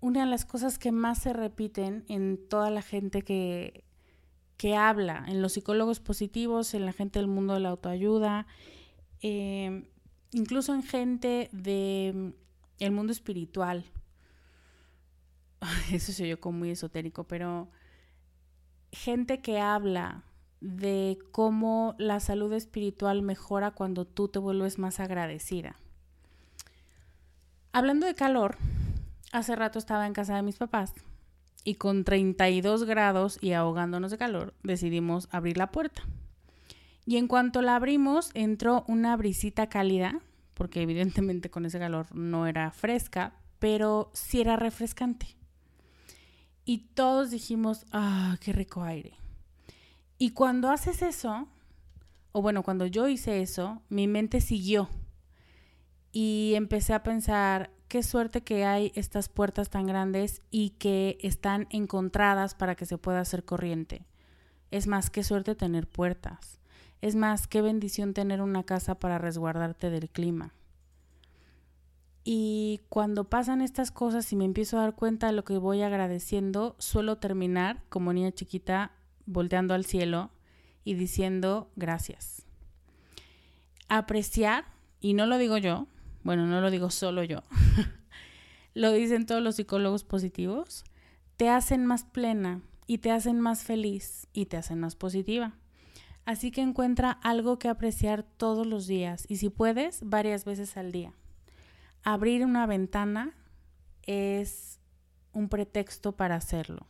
una 0.00 0.20
de 0.20 0.26
las 0.26 0.44
cosas 0.44 0.78
que 0.78 0.92
más 0.92 1.18
se 1.18 1.32
repiten 1.32 2.04
en 2.08 2.38
toda 2.48 2.70
la 2.70 2.82
gente 2.82 3.22
que, 3.22 3.84
que 4.56 4.76
habla, 4.76 5.24
en 5.28 5.42
los 5.42 5.52
psicólogos 5.52 6.00
positivos, 6.00 6.74
en 6.74 6.86
la 6.86 6.92
gente 6.92 7.18
del 7.18 7.28
mundo 7.28 7.54
de 7.54 7.60
la 7.60 7.70
autoayuda, 7.70 8.46
em, 9.20 9.86
incluso 10.32 10.74
en 10.74 10.82
gente 10.82 11.48
del 11.52 12.34
mm, 12.80 12.94
mundo 12.94 13.12
espiritual. 13.12 13.84
Eso 15.92 16.12
se 16.12 16.24
oyó 16.24 16.40
como 16.40 16.58
muy 16.58 16.70
esotérico, 16.70 17.24
pero 17.24 17.68
gente 18.92 19.40
que 19.40 19.60
habla 19.60 20.24
de 20.60 21.18
cómo 21.30 21.94
la 21.98 22.20
salud 22.20 22.52
espiritual 22.52 23.22
mejora 23.22 23.72
cuando 23.72 24.04
tú 24.04 24.28
te 24.28 24.38
vuelves 24.38 24.78
más 24.78 24.98
agradecida. 25.00 25.76
Hablando 27.72 28.06
de 28.06 28.14
calor, 28.14 28.56
Hace 29.32 29.56
rato 29.56 29.78
estaba 29.78 30.06
en 30.06 30.14
casa 30.14 30.36
de 30.36 30.42
mis 30.42 30.56
papás 30.56 30.94
y 31.64 31.74
con 31.74 32.04
32 32.04 32.84
grados 32.84 33.38
y 33.42 33.52
ahogándonos 33.52 34.10
de 34.10 34.18
calor 34.18 34.54
decidimos 34.62 35.28
abrir 35.30 35.58
la 35.58 35.70
puerta. 35.70 36.02
Y 37.04 37.16
en 37.16 37.28
cuanto 37.28 37.62
la 37.62 37.76
abrimos 37.76 38.30
entró 38.34 38.84
una 38.88 39.16
brisita 39.16 39.68
cálida, 39.68 40.20
porque 40.54 40.82
evidentemente 40.82 41.50
con 41.50 41.66
ese 41.66 41.78
calor 41.78 42.14
no 42.14 42.46
era 42.46 42.70
fresca, 42.70 43.34
pero 43.58 44.10
sí 44.14 44.40
era 44.40 44.56
refrescante. 44.56 45.36
Y 46.64 46.88
todos 46.94 47.30
dijimos, 47.30 47.86
ah, 47.92 48.36
qué 48.40 48.52
rico 48.52 48.82
aire. 48.82 49.14
Y 50.18 50.30
cuando 50.30 50.70
haces 50.70 51.00
eso, 51.02 51.48
o 52.32 52.42
bueno, 52.42 52.62
cuando 52.62 52.86
yo 52.86 53.08
hice 53.08 53.40
eso, 53.40 53.82
mi 53.88 54.06
mente 54.06 54.40
siguió. 54.40 54.88
Y 56.12 56.52
empecé 56.56 56.92
a 56.92 57.02
pensar, 57.02 57.70
qué 57.88 58.02
suerte 58.02 58.42
que 58.42 58.64
hay 58.64 58.92
estas 58.94 59.28
puertas 59.28 59.70
tan 59.70 59.86
grandes 59.86 60.42
y 60.50 60.70
que 60.70 61.18
están 61.22 61.66
encontradas 61.70 62.54
para 62.54 62.74
que 62.74 62.86
se 62.86 62.98
pueda 62.98 63.20
hacer 63.20 63.44
corriente. 63.44 64.06
Es 64.70 64.86
más, 64.86 65.10
qué 65.10 65.24
suerte 65.24 65.54
tener 65.54 65.88
puertas. 65.88 66.60
Es 67.00 67.16
más, 67.16 67.46
qué 67.46 67.62
bendición 67.62 68.12
tener 68.12 68.42
una 68.42 68.64
casa 68.64 68.98
para 68.98 69.18
resguardarte 69.18 69.88
del 69.90 70.10
clima. 70.10 70.52
Y 72.24 72.82
cuando 72.90 73.30
pasan 73.30 73.62
estas 73.62 73.90
cosas 73.90 74.30
y 74.32 74.36
me 74.36 74.44
empiezo 74.44 74.76
a 74.76 74.82
dar 74.82 74.94
cuenta 74.94 75.28
de 75.28 75.32
lo 75.32 75.44
que 75.44 75.56
voy 75.56 75.80
agradeciendo, 75.80 76.76
suelo 76.78 77.16
terminar 77.16 77.82
como 77.88 78.12
niña 78.12 78.32
chiquita 78.32 78.92
volteando 79.24 79.72
al 79.72 79.86
cielo 79.86 80.30
y 80.84 80.94
diciendo 80.94 81.70
gracias. 81.76 82.44
Apreciar, 83.88 84.66
y 85.00 85.14
no 85.14 85.24
lo 85.24 85.38
digo 85.38 85.56
yo, 85.56 85.86
bueno, 86.28 86.44
no 86.46 86.60
lo 86.60 86.70
digo 86.70 86.90
solo 86.90 87.24
yo, 87.24 87.42
lo 88.74 88.92
dicen 88.92 89.24
todos 89.24 89.40
los 89.40 89.56
psicólogos 89.56 90.04
positivos, 90.04 90.84
te 91.38 91.48
hacen 91.48 91.86
más 91.86 92.04
plena 92.04 92.60
y 92.86 92.98
te 92.98 93.10
hacen 93.10 93.40
más 93.40 93.62
feliz 93.62 94.26
y 94.34 94.44
te 94.44 94.58
hacen 94.58 94.78
más 94.78 94.94
positiva. 94.94 95.54
Así 96.26 96.50
que 96.50 96.60
encuentra 96.60 97.12
algo 97.12 97.58
que 97.58 97.70
apreciar 97.70 98.24
todos 98.24 98.66
los 98.66 98.86
días 98.86 99.24
y 99.26 99.36
si 99.36 99.48
puedes, 99.48 100.00
varias 100.02 100.44
veces 100.44 100.76
al 100.76 100.92
día. 100.92 101.14
Abrir 102.02 102.44
una 102.44 102.66
ventana 102.66 103.34
es 104.02 104.80
un 105.32 105.48
pretexto 105.48 106.12
para 106.12 106.34
hacerlo. 106.34 106.88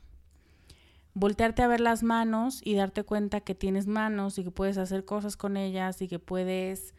voltearte 1.14 1.62
a 1.62 1.68
ver 1.68 1.78
las 1.78 2.02
manos 2.02 2.60
y 2.64 2.74
darte 2.74 3.04
cuenta 3.04 3.42
que 3.42 3.54
tienes 3.54 3.86
manos 3.86 4.36
y 4.36 4.42
que 4.42 4.50
puedes 4.50 4.78
hacer 4.78 5.04
cosas 5.04 5.36
con 5.36 5.56
ellas 5.56 6.02
y 6.02 6.08
que 6.08 6.18
puedes 6.18 6.92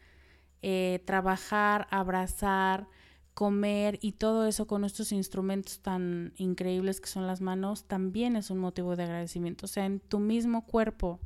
eh, 0.62 1.02
trabajar, 1.06 1.86
abrazar, 1.90 2.88
comer 3.34 3.98
y 4.02 4.12
todo 4.12 4.46
eso 4.46 4.66
con 4.66 4.84
estos 4.84 5.12
instrumentos 5.12 5.80
tan 5.80 6.34
increíbles 6.36 7.00
que 7.00 7.08
son 7.08 7.26
las 7.26 7.40
manos, 7.40 7.84
también 7.84 8.36
es 8.36 8.50
un 8.50 8.58
motivo 8.58 8.96
de 8.96 9.04
agradecimiento. 9.04 9.66
O 9.66 9.68
sea, 9.68 9.86
en 9.86 10.00
tu 10.00 10.18
mismo 10.18 10.66
cuerpo 10.66 11.20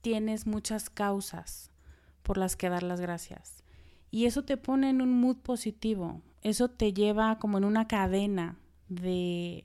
tienes 0.00 0.46
muchas 0.46 0.90
causas 0.90 1.70
por 2.22 2.38
las 2.38 2.56
que 2.56 2.68
dar 2.68 2.82
las 2.82 3.00
gracias. 3.00 3.62
Y 4.10 4.26
eso 4.26 4.44
te 4.44 4.56
pone 4.56 4.90
en 4.90 5.00
un 5.00 5.20
mood 5.20 5.36
positivo. 5.36 6.20
Eso 6.42 6.68
te 6.68 6.92
lleva 6.92 7.38
como 7.38 7.58
en 7.58 7.64
una 7.64 7.86
cadena 7.86 8.58
de 8.88 9.64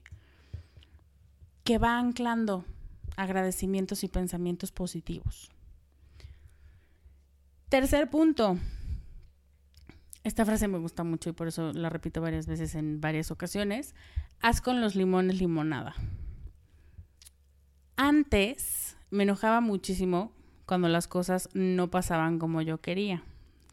que 1.64 1.78
va 1.78 1.98
anclando 1.98 2.64
agradecimientos 3.16 4.04
y 4.04 4.08
pensamientos 4.08 4.70
positivos. 4.70 5.50
Tercer 7.68 8.08
punto. 8.08 8.56
Esta 10.28 10.44
frase 10.44 10.68
me 10.68 10.76
gusta 10.76 11.04
mucho 11.04 11.30
y 11.30 11.32
por 11.32 11.48
eso 11.48 11.72
la 11.72 11.88
repito 11.88 12.20
varias 12.20 12.46
veces 12.46 12.74
en 12.74 13.00
varias 13.00 13.30
ocasiones. 13.30 13.94
Haz 14.42 14.60
con 14.60 14.82
los 14.82 14.94
limones 14.94 15.40
limonada. 15.40 15.94
Antes 17.96 18.98
me 19.08 19.22
enojaba 19.22 19.62
muchísimo 19.62 20.30
cuando 20.66 20.88
las 20.88 21.08
cosas 21.08 21.48
no 21.54 21.90
pasaban 21.90 22.38
como 22.38 22.60
yo 22.60 22.78
quería. 22.82 23.22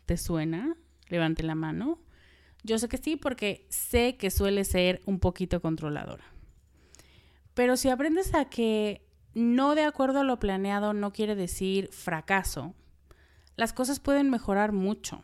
¿Te 0.06 0.16
suena? 0.16 0.78
Levante 1.10 1.44
la 1.44 1.56
mano. 1.56 2.00
Yo 2.64 2.80
sé 2.80 2.88
que 2.88 3.00
sí 3.00 3.18
porque 3.18 3.66
sé 3.68 4.16
que 4.16 4.32
suele 4.32 4.64
ser 4.64 5.02
un 5.06 5.20
poquito 5.20 5.62
controladora. 5.62 6.24
Pero 7.54 7.76
si 7.76 7.90
aprendes 7.90 8.34
a 8.34 8.46
que 8.46 9.06
no 9.34 9.76
de 9.76 9.84
acuerdo 9.84 10.22
a 10.22 10.24
lo 10.24 10.40
planeado 10.40 10.94
no 10.94 11.12
quiere 11.12 11.36
decir 11.36 11.90
fracaso, 11.92 12.74
las 13.58 13.74
cosas 13.74 14.00
pueden 14.00 14.30
mejorar 14.30 14.72
mucho. 14.72 15.22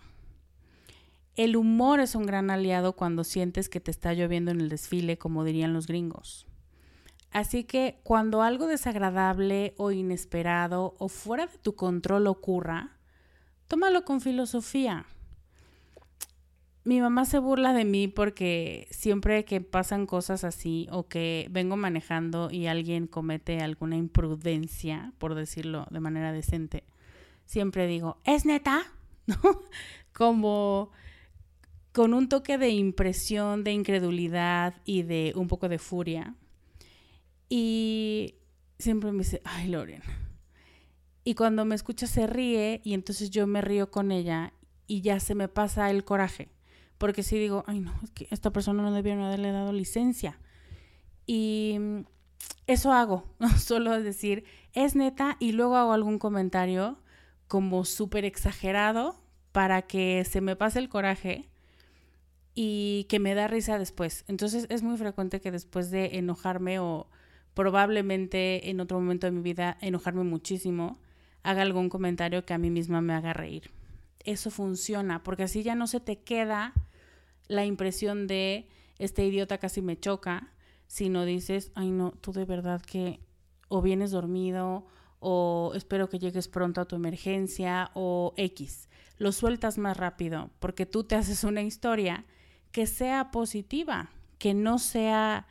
El 1.35 1.55
humor 1.55 1.99
es 1.99 2.15
un 2.15 2.25
gran 2.25 2.49
aliado 2.49 2.93
cuando 2.93 3.23
sientes 3.23 3.69
que 3.69 3.79
te 3.79 3.91
está 3.91 4.13
lloviendo 4.13 4.51
en 4.51 4.61
el 4.61 4.69
desfile, 4.69 5.17
como 5.17 5.43
dirían 5.43 5.73
los 5.73 5.87
gringos. 5.87 6.45
Así 7.31 7.63
que 7.63 7.99
cuando 8.03 8.41
algo 8.41 8.67
desagradable 8.67 9.73
o 9.77 9.91
inesperado 9.91 10.95
o 10.99 11.07
fuera 11.07 11.47
de 11.47 11.57
tu 11.57 11.75
control 11.75 12.27
ocurra, 12.27 12.97
tómalo 13.67 14.03
con 14.03 14.19
filosofía 14.19 15.05
mi 16.83 16.99
mamá 16.99 17.25
se 17.25 17.39
burla 17.39 17.73
de 17.73 17.85
mí 17.85 18.07
porque 18.07 18.87
siempre 18.89 19.45
que 19.45 19.61
pasan 19.61 20.07
cosas 20.07 20.43
así 20.43 20.87
o 20.91 21.07
que 21.07 21.47
vengo 21.51 21.77
manejando 21.77 22.49
y 22.49 22.67
alguien 22.67 23.05
comete 23.07 23.59
alguna 23.59 23.97
imprudencia, 23.97 25.13
por 25.19 25.35
decirlo 25.35 25.85
de 25.91 25.99
manera 25.99 26.31
decente, 26.31 26.83
siempre 27.45 27.85
digo, 27.85 28.17
¿es 28.23 28.45
neta? 28.45 28.83
¿No? 29.27 29.37
Como 30.13 30.91
con 31.91 32.13
un 32.13 32.29
toque 32.29 32.57
de 32.57 32.69
impresión, 32.69 33.63
de 33.63 33.73
incredulidad 33.73 34.75
y 34.85 35.03
de 35.03 35.33
un 35.35 35.47
poco 35.47 35.69
de 35.69 35.79
furia. 35.79 36.35
Y 37.49 38.35
siempre 38.79 39.11
me 39.11 39.19
dice, 39.19 39.41
ay, 39.43 39.67
Loren. 39.67 40.01
Y 41.23 41.35
cuando 41.35 41.65
me 41.65 41.75
escucha 41.75 42.07
se 42.07 42.27
ríe 42.27 42.81
y 42.83 42.93
entonces 42.93 43.29
yo 43.29 43.45
me 43.45 43.61
río 43.61 43.91
con 43.91 44.11
ella 44.11 44.53
y 44.87 45.01
ya 45.01 45.19
se 45.19 45.35
me 45.35 45.47
pasa 45.47 45.89
el 45.91 46.03
coraje 46.03 46.49
porque 47.01 47.23
si 47.23 47.39
digo, 47.39 47.63
ay 47.65 47.79
no, 47.79 47.91
es 48.03 48.11
que 48.11 48.27
esta 48.29 48.51
persona 48.51 48.83
no 48.83 48.93
debieron 48.93 49.23
haberle 49.23 49.51
dado 49.51 49.73
licencia. 49.73 50.37
Y 51.25 51.79
eso 52.67 52.93
hago, 52.93 53.25
solo 53.57 53.99
decir, 54.03 54.43
es 54.73 54.95
neta, 54.95 55.35
y 55.39 55.53
luego 55.53 55.77
hago 55.77 55.93
algún 55.93 56.19
comentario 56.19 56.99
como 57.47 57.85
súper 57.85 58.23
exagerado 58.23 59.15
para 59.51 59.81
que 59.81 60.23
se 60.25 60.41
me 60.41 60.55
pase 60.55 60.77
el 60.77 60.89
coraje 60.89 61.49
y 62.53 63.05
que 63.09 63.19
me 63.19 63.35
da 63.35 63.47
risa 63.47 63.79
después. 63.79 64.25
Entonces 64.27 64.67
es 64.69 64.83
muy 64.83 64.97
frecuente 64.97 65.41
que 65.41 65.51
después 65.51 65.91
de 65.91 66.17
enojarme 66.17 66.79
o 66.79 67.07
probablemente 67.53 68.69
en 68.69 68.79
otro 68.79 68.99
momento 68.99 69.27
de 69.27 69.31
mi 69.31 69.41
vida 69.41 69.77
enojarme 69.81 70.23
muchísimo, 70.23 70.99
haga 71.43 71.61
algún 71.61 71.89
comentario 71.89 72.45
que 72.45 72.53
a 72.53 72.57
mí 72.57 72.69
misma 72.69 73.01
me 73.01 73.13
haga 73.13 73.33
reír. 73.33 73.71
Eso 74.23 74.51
funciona, 74.51 75.23
porque 75.23 75.43
así 75.43 75.63
ya 75.63 75.75
no 75.75 75.87
se 75.87 75.99
te 75.99 76.19
queda 76.19 76.73
la 77.47 77.65
impresión 77.65 78.27
de 78.27 78.69
este 78.99 79.25
idiota 79.25 79.57
casi 79.57 79.81
me 79.81 79.99
choca, 79.99 80.53
sino 80.87 81.25
dices, 81.25 81.71
ay 81.75 81.89
no, 81.89 82.11
tú 82.11 82.31
de 82.31 82.45
verdad 82.45 82.81
que 82.81 83.19
o 83.67 83.81
vienes 83.81 84.11
dormido 84.11 84.85
o 85.19 85.71
espero 85.75 86.09
que 86.09 86.19
llegues 86.19 86.47
pronto 86.47 86.81
a 86.81 86.85
tu 86.85 86.95
emergencia 86.95 87.91
o 87.93 88.33
X. 88.37 88.89
Lo 89.17 89.31
sueltas 89.31 89.77
más 89.77 89.97
rápido 89.97 90.49
porque 90.59 90.85
tú 90.85 91.03
te 91.03 91.15
haces 91.15 91.43
una 91.43 91.61
historia 91.61 92.25
que 92.71 92.87
sea 92.87 93.31
positiva, 93.31 94.09
que 94.37 94.53
no 94.53 94.79
sea, 94.79 95.47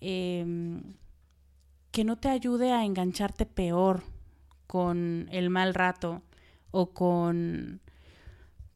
em, 0.00 0.94
que 1.90 2.04
no 2.04 2.16
te 2.16 2.28
ayude 2.28 2.72
a 2.72 2.84
engancharte 2.84 3.46
peor 3.46 4.02
con 4.66 5.28
el 5.32 5.50
mal 5.50 5.74
rato 5.74 6.22
o 6.70 6.92
con 6.92 7.80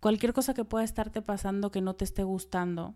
cualquier 0.01 0.33
cosa 0.33 0.55
que 0.55 0.65
pueda 0.65 0.85
estarte 0.85 1.23
pasando 1.23 1.71
que 1.71 1.81
no 1.81 1.95
te 1.95 2.05
esté 2.05 2.25
gustando, 2.25 2.95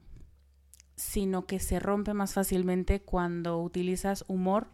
sino 0.97 1.47
que 1.47 1.61
se 1.61 1.79
rompe 1.79 2.13
más 2.13 2.35
fácilmente 2.35 3.01
cuando 3.01 3.63
utilizas 3.63 4.25
humor, 4.27 4.67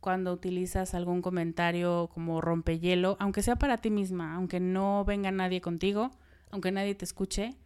cuando 0.00 0.32
utilizas 0.32 0.94
algún 0.94 1.22
comentario 1.22 2.10
como 2.12 2.40
rompehielo, 2.40 3.16
aunque 3.20 3.42
sea 3.42 3.56
para 3.56 3.78
ti 3.78 3.90
misma, 3.90 4.34
aunque 4.34 4.58
no 4.58 5.04
venga 5.04 5.30
nadie 5.30 5.60
contigo, 5.60 6.10
aunque 6.50 6.72
nadie 6.72 6.96
te 6.96 7.04
escuche, 7.04 7.56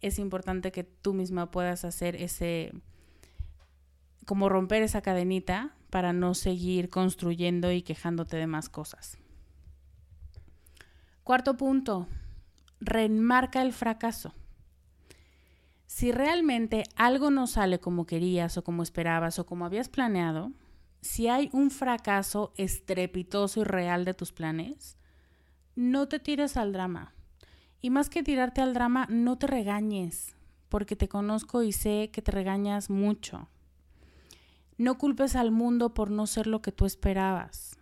es 0.00 0.18
importante 0.18 0.72
que 0.72 0.84
tú 0.84 1.14
misma 1.14 1.50
puedas 1.50 1.84
hacer 1.84 2.16
ese 2.16 2.72
como 4.26 4.48
romper 4.48 4.82
esa 4.82 5.02
cadenita 5.02 5.74
para 5.90 6.12
no 6.12 6.34
seguir 6.34 6.88
construyendo 6.88 7.72
y 7.72 7.82
quejándote 7.82 8.36
de 8.36 8.46
más 8.46 8.68
cosas. 8.68 9.18
Cuarto 11.24 11.56
punto, 11.56 12.06
reenmarca 12.80 13.62
el 13.62 13.72
fracaso. 13.72 14.32
Si 15.86 16.12
realmente 16.12 16.84
algo 16.94 17.30
no 17.30 17.46
sale 17.46 17.80
como 17.80 18.06
querías 18.06 18.56
o 18.56 18.62
como 18.62 18.82
esperabas 18.82 19.38
o 19.38 19.46
como 19.46 19.64
habías 19.64 19.88
planeado, 19.88 20.52
si 21.00 21.28
hay 21.28 21.50
un 21.52 21.70
fracaso 21.70 22.52
estrepitoso 22.56 23.60
y 23.60 23.64
real 23.64 24.04
de 24.04 24.14
tus 24.14 24.32
planes, 24.32 24.96
no 25.74 26.08
te 26.08 26.20
tires 26.20 26.56
al 26.56 26.72
drama. 26.72 27.14
Y 27.80 27.90
más 27.90 28.10
que 28.10 28.22
tirarte 28.22 28.60
al 28.60 28.74
drama, 28.74 29.06
no 29.08 29.38
te 29.38 29.46
regañes, 29.46 30.36
porque 30.68 30.96
te 30.96 31.08
conozco 31.08 31.62
y 31.62 31.72
sé 31.72 32.10
que 32.12 32.22
te 32.22 32.32
regañas 32.32 32.90
mucho. 32.90 33.48
No 34.76 34.98
culpes 34.98 35.36
al 35.36 35.50
mundo 35.50 35.94
por 35.94 36.10
no 36.10 36.26
ser 36.26 36.46
lo 36.46 36.62
que 36.62 36.72
tú 36.72 36.86
esperabas. 36.86 37.78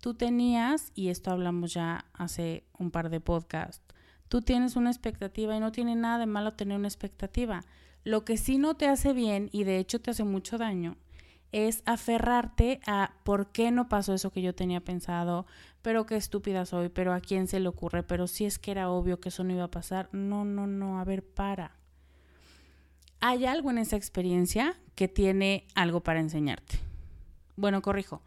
Tú 0.00 0.14
tenías, 0.14 0.92
y 0.94 1.08
esto 1.08 1.30
hablamos 1.30 1.74
ya 1.74 2.06
hace 2.14 2.64
un 2.78 2.90
par 2.90 3.10
de 3.10 3.20
podcasts, 3.20 3.82
Tú 4.28 4.42
tienes 4.42 4.76
una 4.76 4.90
expectativa 4.90 5.56
y 5.56 5.60
no 5.60 5.72
tiene 5.72 5.96
nada 5.96 6.18
de 6.18 6.26
malo 6.26 6.52
tener 6.52 6.78
una 6.78 6.88
expectativa. 6.88 7.64
Lo 8.04 8.24
que 8.24 8.36
sí 8.36 8.58
no 8.58 8.74
te 8.74 8.86
hace 8.86 9.14
bien 9.14 9.48
y 9.52 9.64
de 9.64 9.78
hecho 9.78 10.00
te 10.00 10.10
hace 10.10 10.24
mucho 10.24 10.58
daño 10.58 10.96
es 11.52 11.82
aferrarte 11.86 12.80
a 12.86 13.14
por 13.24 13.52
qué 13.52 13.70
no 13.70 13.88
pasó 13.88 14.14
eso 14.14 14.30
que 14.30 14.42
yo 14.42 14.54
tenía 14.54 14.80
pensado, 14.80 15.46
pero 15.82 16.06
qué 16.06 16.16
estúpida 16.16 16.66
soy, 16.66 16.88
pero 16.88 17.12
a 17.12 17.20
quién 17.20 17.46
se 17.46 17.60
le 17.60 17.68
ocurre, 17.68 18.02
pero 18.02 18.26
si 18.26 18.44
es 18.44 18.58
que 18.58 18.70
era 18.70 18.90
obvio 18.90 19.20
que 19.20 19.30
eso 19.30 19.44
no 19.44 19.54
iba 19.54 19.64
a 19.64 19.70
pasar. 19.70 20.08
No, 20.12 20.44
no, 20.44 20.66
no, 20.66 21.00
a 21.00 21.04
ver, 21.04 21.24
para. 21.24 21.76
Hay 23.20 23.46
algo 23.46 23.70
en 23.70 23.78
esa 23.78 23.96
experiencia 23.96 24.78
que 24.94 25.08
tiene 25.08 25.66
algo 25.74 26.02
para 26.02 26.20
enseñarte. 26.20 26.78
Bueno, 27.56 27.82
corrijo. 27.82 28.22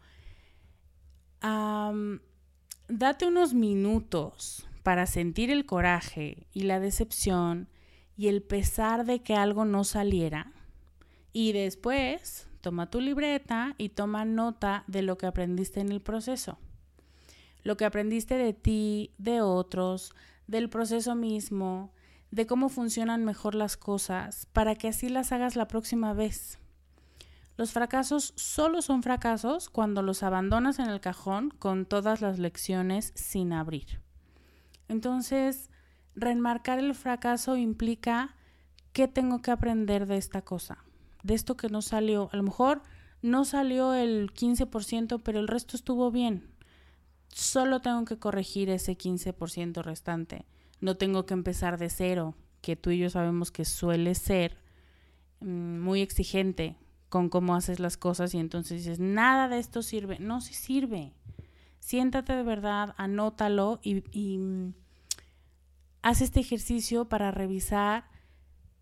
date 2.88 3.26
unos 3.26 3.54
minutos 3.54 4.66
para 4.82 5.06
sentir 5.06 5.50
el 5.50 5.64
coraje 5.64 6.46
y 6.52 6.62
la 6.62 6.80
decepción 6.80 7.68
y 8.16 8.28
el 8.28 8.42
pesar 8.42 9.06
de 9.06 9.22
que 9.22 9.34
algo 9.34 9.64
no 9.64 9.84
saliera. 9.84 10.52
Y 11.32 11.52
después 11.52 12.48
toma 12.62 12.88
tu 12.88 13.00
libreta 13.00 13.74
y 13.76 13.90
toma 13.90 14.24
nota 14.24 14.84
de 14.86 15.02
lo 15.02 15.18
que 15.18 15.26
aprendiste 15.26 15.80
en 15.80 15.92
el 15.92 16.00
proceso. 16.00 16.58
Lo 17.62 17.76
que 17.76 17.84
aprendiste 17.84 18.36
de 18.36 18.54
ti, 18.54 19.12
de 19.18 19.42
otros, 19.42 20.14
del 20.46 20.70
proceso 20.70 21.14
mismo, 21.14 21.92
de 22.30 22.46
cómo 22.46 22.70
funcionan 22.70 23.24
mejor 23.24 23.54
las 23.54 23.76
cosas, 23.76 24.46
para 24.54 24.74
que 24.74 24.88
así 24.88 25.10
las 25.10 25.32
hagas 25.32 25.54
la 25.54 25.68
próxima 25.68 26.14
vez. 26.14 26.58
Los 27.58 27.72
fracasos 27.72 28.32
solo 28.36 28.80
son 28.80 29.02
fracasos 29.02 29.68
cuando 29.68 30.00
los 30.02 30.22
abandonas 30.22 30.78
en 30.78 30.88
el 30.88 31.00
cajón 31.00 31.50
con 31.50 31.84
todas 31.84 32.22
las 32.22 32.38
lecciones 32.38 33.12
sin 33.14 33.52
abrir. 33.52 34.00
Entonces, 34.88 35.70
reenmarcar 36.14 36.78
el 36.78 36.94
fracaso 36.94 37.56
implica 37.56 38.34
qué 38.92 39.08
tengo 39.08 39.42
que 39.42 39.50
aprender 39.50 40.06
de 40.06 40.16
esta 40.16 40.42
cosa, 40.42 40.84
de 41.22 41.34
esto 41.34 41.56
que 41.56 41.68
no 41.68 41.82
salió. 41.82 42.28
A 42.32 42.36
lo 42.36 42.42
mejor 42.42 42.82
no 43.22 43.44
salió 43.44 43.94
el 43.94 44.32
15%, 44.32 45.20
pero 45.22 45.40
el 45.40 45.48
resto 45.48 45.76
estuvo 45.76 46.10
bien. 46.10 46.50
Solo 47.28 47.80
tengo 47.80 48.04
que 48.04 48.18
corregir 48.18 48.68
ese 48.68 48.96
15% 48.96 49.82
restante. 49.82 50.44
No 50.80 50.96
tengo 50.96 51.24
que 51.24 51.34
empezar 51.34 51.78
de 51.78 51.88
cero, 51.88 52.34
que 52.60 52.76
tú 52.76 52.90
y 52.90 52.98
yo 52.98 53.10
sabemos 53.10 53.50
que 53.50 53.64
suele 53.64 54.14
ser 54.14 54.58
mm, 55.40 55.80
muy 55.80 56.00
exigente 56.00 56.76
con 57.08 57.28
cómo 57.28 57.54
haces 57.54 57.78
las 57.78 57.96
cosas 57.96 58.32
y 58.34 58.38
entonces 58.38 58.78
dices, 58.78 58.98
nada 58.98 59.48
de 59.48 59.58
esto 59.58 59.82
sirve. 59.82 60.18
No, 60.18 60.40
sí 60.40 60.54
sirve. 60.54 61.12
Siéntate 61.78 62.34
de 62.34 62.42
verdad, 62.42 62.94
anótalo 62.96 63.80
y, 63.82 64.38
mm, 64.38 64.72
haz 66.02 66.20
este 66.20 66.40
ejercicio 66.40 67.08
para 67.08 67.30
revisar 67.30 68.04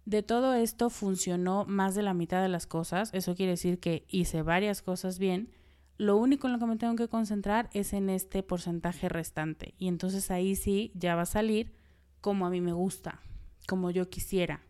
de 0.05 0.23
todo 0.23 0.55
esto 0.55 0.91
funcionó 0.91 1.65
más 1.67 1.95
de 1.95 2.03
la 2.03 2.15
mitad 2.15 2.43
de 2.43 2.49
las 2.49 2.67
cosas. 2.67 3.11
Eso 3.13 3.35
quiere 3.35 3.53
decir 3.53 3.79
que 3.79 4.05
hice 4.09 4.43
varias 4.43 4.83
cosas 4.83 5.19
bien. 5.19 5.51
Lo 5.97 6.17
único 6.17 6.47
en 6.47 6.55
lo 6.55 6.59
que 6.59 6.67
me 6.67 6.77
tengo 6.77 6.97
que 6.97 7.09
concentrar 7.09 7.69
es 7.73 7.93
en 7.93 8.11
este 8.11 8.43
porcentaje 8.43 9.09
restante. 9.09 9.75
Y 9.79 9.89
entonces 9.89 10.31
ahí 10.31 10.57
sí 10.57 10.93
ya 10.95 11.15
va 11.15 11.23
a 11.23 11.27
salir 11.27 11.73
como 12.21 12.47
a 12.47 12.51
mí 12.51 12.61
me 12.61 12.73
gusta, 12.73 13.21
como 13.67 13.91
yo 13.91 14.09
quisiera. 14.09 14.63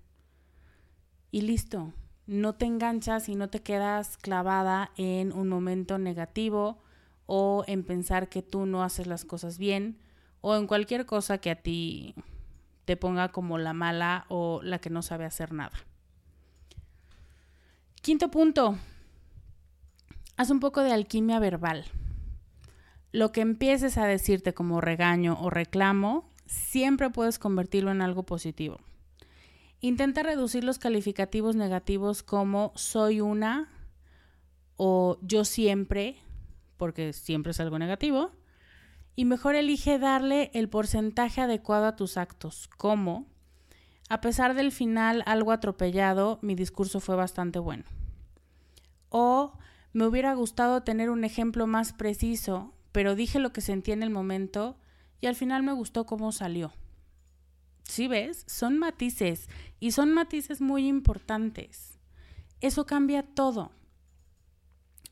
Y 1.30 1.42
listo 1.42 1.92
no 2.30 2.54
te 2.54 2.64
enganchas 2.64 3.28
y 3.28 3.34
no 3.34 3.50
te 3.50 3.60
quedas 3.60 4.16
clavada 4.16 4.92
en 4.96 5.32
un 5.32 5.48
momento 5.48 5.98
negativo 5.98 6.78
o 7.26 7.64
en 7.66 7.82
pensar 7.82 8.28
que 8.28 8.40
tú 8.40 8.66
no 8.66 8.84
haces 8.84 9.08
las 9.08 9.24
cosas 9.24 9.58
bien 9.58 9.98
o 10.40 10.54
en 10.54 10.68
cualquier 10.68 11.06
cosa 11.06 11.38
que 11.38 11.50
a 11.50 11.56
ti 11.56 12.14
te 12.90 12.96
ponga 12.96 13.28
como 13.28 13.56
la 13.56 13.72
mala 13.72 14.26
o 14.26 14.62
la 14.64 14.80
que 14.80 14.90
no 14.90 15.00
sabe 15.02 15.24
hacer 15.24 15.52
nada. 15.52 15.78
Quinto 18.02 18.32
punto, 18.32 18.76
haz 20.36 20.50
un 20.50 20.58
poco 20.58 20.82
de 20.82 20.92
alquimia 20.92 21.38
verbal. 21.38 21.84
Lo 23.12 23.30
que 23.30 23.42
empieces 23.42 23.96
a 23.96 24.06
decirte 24.06 24.54
como 24.54 24.80
regaño 24.80 25.38
o 25.40 25.50
reclamo, 25.50 26.32
siempre 26.46 27.10
puedes 27.10 27.38
convertirlo 27.38 27.92
en 27.92 28.02
algo 28.02 28.24
positivo. 28.24 28.80
Intenta 29.80 30.24
reducir 30.24 30.64
los 30.64 30.80
calificativos 30.80 31.54
negativos 31.54 32.24
como 32.24 32.72
soy 32.74 33.20
una 33.20 33.68
o 34.74 35.16
yo 35.22 35.44
siempre, 35.44 36.16
porque 36.76 37.12
siempre 37.12 37.52
es 37.52 37.60
algo 37.60 37.78
negativo. 37.78 38.32
Y 39.20 39.26
mejor 39.26 39.54
elige 39.54 39.98
darle 39.98 40.50
el 40.54 40.70
porcentaje 40.70 41.42
adecuado 41.42 41.84
a 41.84 41.94
tus 41.94 42.16
actos, 42.16 42.70
como, 42.78 43.26
a 44.08 44.22
pesar 44.22 44.54
del 44.54 44.72
final 44.72 45.22
algo 45.26 45.52
atropellado, 45.52 46.38
mi 46.40 46.54
discurso 46.54 47.00
fue 47.00 47.16
bastante 47.16 47.58
bueno. 47.58 47.84
O 49.10 49.58
me 49.92 50.06
hubiera 50.06 50.32
gustado 50.32 50.84
tener 50.84 51.10
un 51.10 51.24
ejemplo 51.24 51.66
más 51.66 51.92
preciso, 51.92 52.72
pero 52.92 53.14
dije 53.14 53.40
lo 53.40 53.52
que 53.52 53.60
sentí 53.60 53.92
en 53.92 54.02
el 54.02 54.08
momento 54.08 54.78
y 55.20 55.26
al 55.26 55.34
final 55.34 55.62
me 55.64 55.74
gustó 55.74 56.06
cómo 56.06 56.32
salió. 56.32 56.72
¿Sí 57.82 58.08
ves? 58.08 58.44
Son 58.48 58.78
matices 58.78 59.50
y 59.80 59.90
son 59.90 60.14
matices 60.14 60.62
muy 60.62 60.88
importantes. 60.88 61.98
Eso 62.62 62.86
cambia 62.86 63.22
todo. 63.22 63.70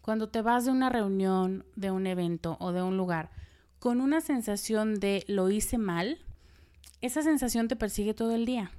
Cuando 0.00 0.30
te 0.30 0.40
vas 0.40 0.64
de 0.64 0.70
una 0.70 0.88
reunión, 0.88 1.66
de 1.76 1.90
un 1.90 2.06
evento 2.06 2.56
o 2.58 2.72
de 2.72 2.80
un 2.80 2.96
lugar 2.96 3.30
con 3.78 4.00
una 4.00 4.20
sensación 4.20 4.98
de 4.98 5.24
lo 5.28 5.50
hice 5.50 5.78
mal, 5.78 6.18
esa 7.00 7.22
sensación 7.22 7.68
te 7.68 7.76
persigue 7.76 8.14
todo 8.14 8.34
el 8.34 8.44
día. 8.44 8.72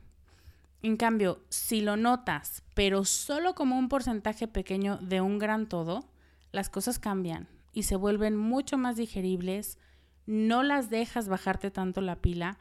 En 0.82 0.98
cambio, 0.98 1.42
si 1.50 1.82
lo 1.82 1.98
notas, 1.98 2.64
pero 2.74 3.06
solo 3.06 3.56
como 3.56 3.78
un 3.78 3.90
porcentaje 3.90 4.48
pequeño 4.48 4.98
de 4.98 5.22
un 5.22 5.40
gran 5.40 5.68
todo, 5.68 6.06
las 6.52 6.70
cosas 6.70 7.00
cambian 7.00 7.48
y 7.74 7.84
se 7.84 7.96
vuelven 7.96 8.36
mucho 8.36 8.78
más 8.78 8.96
digeribles, 8.96 9.78
no 10.26 10.64
las 10.64 10.90
dejas 10.90 11.28
bajarte 11.28 11.72
tanto 11.72 12.02
la 12.02 12.18
pila 12.18 12.58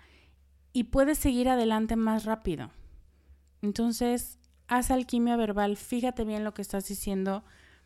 y 0.72 0.84
puedes 0.84 1.18
seguir 1.18 1.48
adelante 1.48 1.96
más 1.96 2.24
rápido. 2.24 2.70
Entonces, 3.62 4.38
haz 4.68 4.90
alquimia 4.90 5.36
verbal, 5.36 5.76
fíjate 5.76 6.24
bien 6.24 6.44
lo 6.44 6.54
que 6.54 6.62
estás 6.62 6.88
diciendo, 6.88 7.44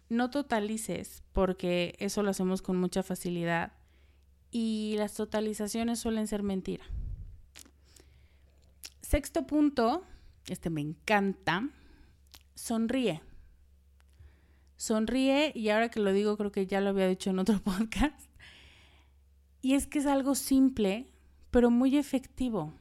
no 0.08 0.30
totalices, 0.30 1.22
porque 1.32 1.94
eso 1.98 2.22
lo 2.22 2.30
hacemos 2.30 2.60
con 2.60 2.76
mucha 2.76 3.02
facilidad 3.02 3.72
y 4.52 4.94
las 4.98 5.14
totalizaciones 5.14 5.98
suelen 5.98 6.28
ser 6.28 6.42
mentira. 6.44 6.84
Sexto 9.00 9.46
punto, 9.46 10.04
este 10.46 10.70
me 10.70 10.82
encanta, 10.82 11.68
sonríe. 12.54 13.22
Sonríe, 14.76 15.52
y 15.54 15.70
ahora 15.70 15.88
que 15.88 16.00
lo 16.00 16.12
digo 16.12 16.36
creo 16.36 16.52
que 16.52 16.66
ya 16.66 16.80
lo 16.80 16.90
había 16.90 17.08
dicho 17.08 17.30
en 17.30 17.38
otro 17.38 17.58
podcast, 17.64 18.28
y 19.62 19.74
es 19.74 19.86
que 19.86 20.00
es 20.00 20.06
algo 20.06 20.34
simple, 20.34 21.06
pero 21.50 21.70
muy 21.70 21.96
efectivo. 21.96 22.74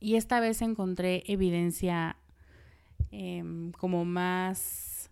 Y 0.00 0.16
esta 0.16 0.40
vez 0.40 0.60
encontré 0.60 1.22
evidencia 1.26 2.16
em, 3.10 3.72
como 3.72 4.04
más 4.04 5.08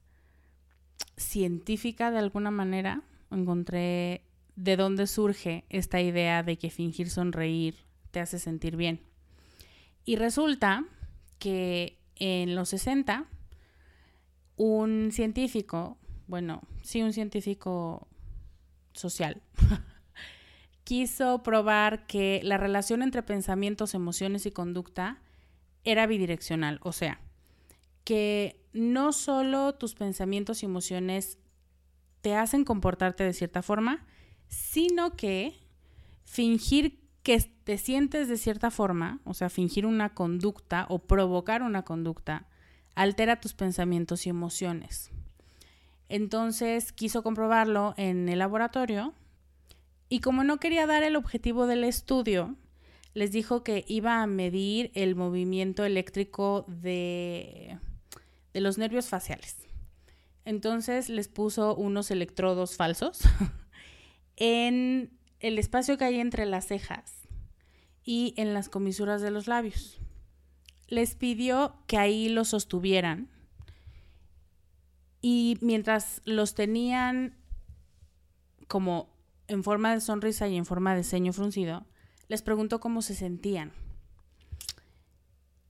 científica 1.16 2.10
de 2.10 2.18
alguna 2.18 2.50
manera. 2.50 3.02
Encontré 3.30 4.22
de 4.56 4.76
dónde 4.76 5.06
surge 5.06 5.64
esta 5.68 6.00
idea 6.00 6.42
de 6.42 6.56
que 6.58 6.70
fingir 6.70 7.10
sonreír 7.10 7.76
te 8.10 8.20
hace 8.20 8.38
sentir 8.38 8.76
bien. 8.76 9.00
Y 10.04 10.16
resulta 10.16 10.84
que 11.38 11.98
en 12.16 12.54
los 12.54 12.68
60, 12.68 13.26
un 14.56 15.10
científico, 15.12 15.98
bueno, 16.26 16.62
sí, 16.82 17.02
un 17.02 17.12
científico 17.12 18.06
social, 18.92 19.42
quiso 20.84 21.42
probar 21.42 22.06
que 22.06 22.40
la 22.44 22.56
relación 22.58 23.02
entre 23.02 23.22
pensamientos, 23.22 23.94
emociones 23.94 24.46
y 24.46 24.52
conducta 24.52 25.20
era 25.82 26.06
bidireccional, 26.06 26.78
o 26.82 26.92
sea, 26.92 27.20
que 28.04 28.60
no 28.72 29.12
solo 29.12 29.74
tus 29.74 29.94
pensamientos 29.94 30.62
y 30.62 30.66
emociones 30.66 31.38
te 32.20 32.36
hacen 32.36 32.64
comportarte 32.64 33.24
de 33.24 33.32
cierta 33.32 33.62
forma, 33.62 34.06
sino 34.54 35.16
que 35.16 35.58
fingir 36.24 37.00
que 37.22 37.40
te 37.64 37.76
sientes 37.76 38.28
de 38.28 38.36
cierta 38.36 38.70
forma, 38.70 39.20
o 39.24 39.34
sea, 39.34 39.50
fingir 39.50 39.84
una 39.84 40.14
conducta 40.14 40.86
o 40.88 41.00
provocar 41.00 41.62
una 41.62 41.82
conducta, 41.82 42.46
altera 42.94 43.40
tus 43.40 43.54
pensamientos 43.54 44.26
y 44.26 44.30
emociones. 44.30 45.10
Entonces 46.08 46.92
quiso 46.92 47.22
comprobarlo 47.22 47.94
en 47.96 48.28
el 48.28 48.38
laboratorio 48.38 49.14
y 50.08 50.20
como 50.20 50.44
no 50.44 50.58
quería 50.58 50.86
dar 50.86 51.02
el 51.02 51.16
objetivo 51.16 51.66
del 51.66 51.82
estudio, 51.82 52.54
les 53.14 53.32
dijo 53.32 53.64
que 53.64 53.84
iba 53.88 54.22
a 54.22 54.26
medir 54.26 54.92
el 54.94 55.16
movimiento 55.16 55.84
eléctrico 55.84 56.64
de, 56.68 57.78
de 58.52 58.60
los 58.60 58.78
nervios 58.78 59.08
faciales. 59.08 59.56
Entonces 60.44 61.08
les 61.08 61.28
puso 61.28 61.74
unos 61.74 62.10
electrodos 62.10 62.76
falsos 62.76 63.20
en 64.36 65.18
el 65.40 65.58
espacio 65.58 65.98
que 65.98 66.04
hay 66.04 66.20
entre 66.20 66.46
las 66.46 66.66
cejas 66.66 67.28
y 68.02 68.34
en 68.36 68.54
las 68.54 68.68
comisuras 68.68 69.22
de 69.22 69.30
los 69.30 69.46
labios. 69.46 69.98
Les 70.88 71.14
pidió 71.14 71.76
que 71.86 71.98
ahí 71.98 72.28
los 72.28 72.48
sostuvieran 72.48 73.28
y 75.20 75.56
mientras 75.60 76.20
los 76.24 76.54
tenían 76.54 77.36
como 78.68 79.14
en 79.48 79.62
forma 79.62 79.94
de 79.94 80.00
sonrisa 80.00 80.48
y 80.48 80.56
en 80.56 80.66
forma 80.66 80.94
de 80.94 81.04
ceño 81.04 81.32
fruncido, 81.32 81.86
les 82.28 82.42
preguntó 82.42 82.80
cómo 82.80 83.02
se 83.02 83.14
sentían. 83.14 83.72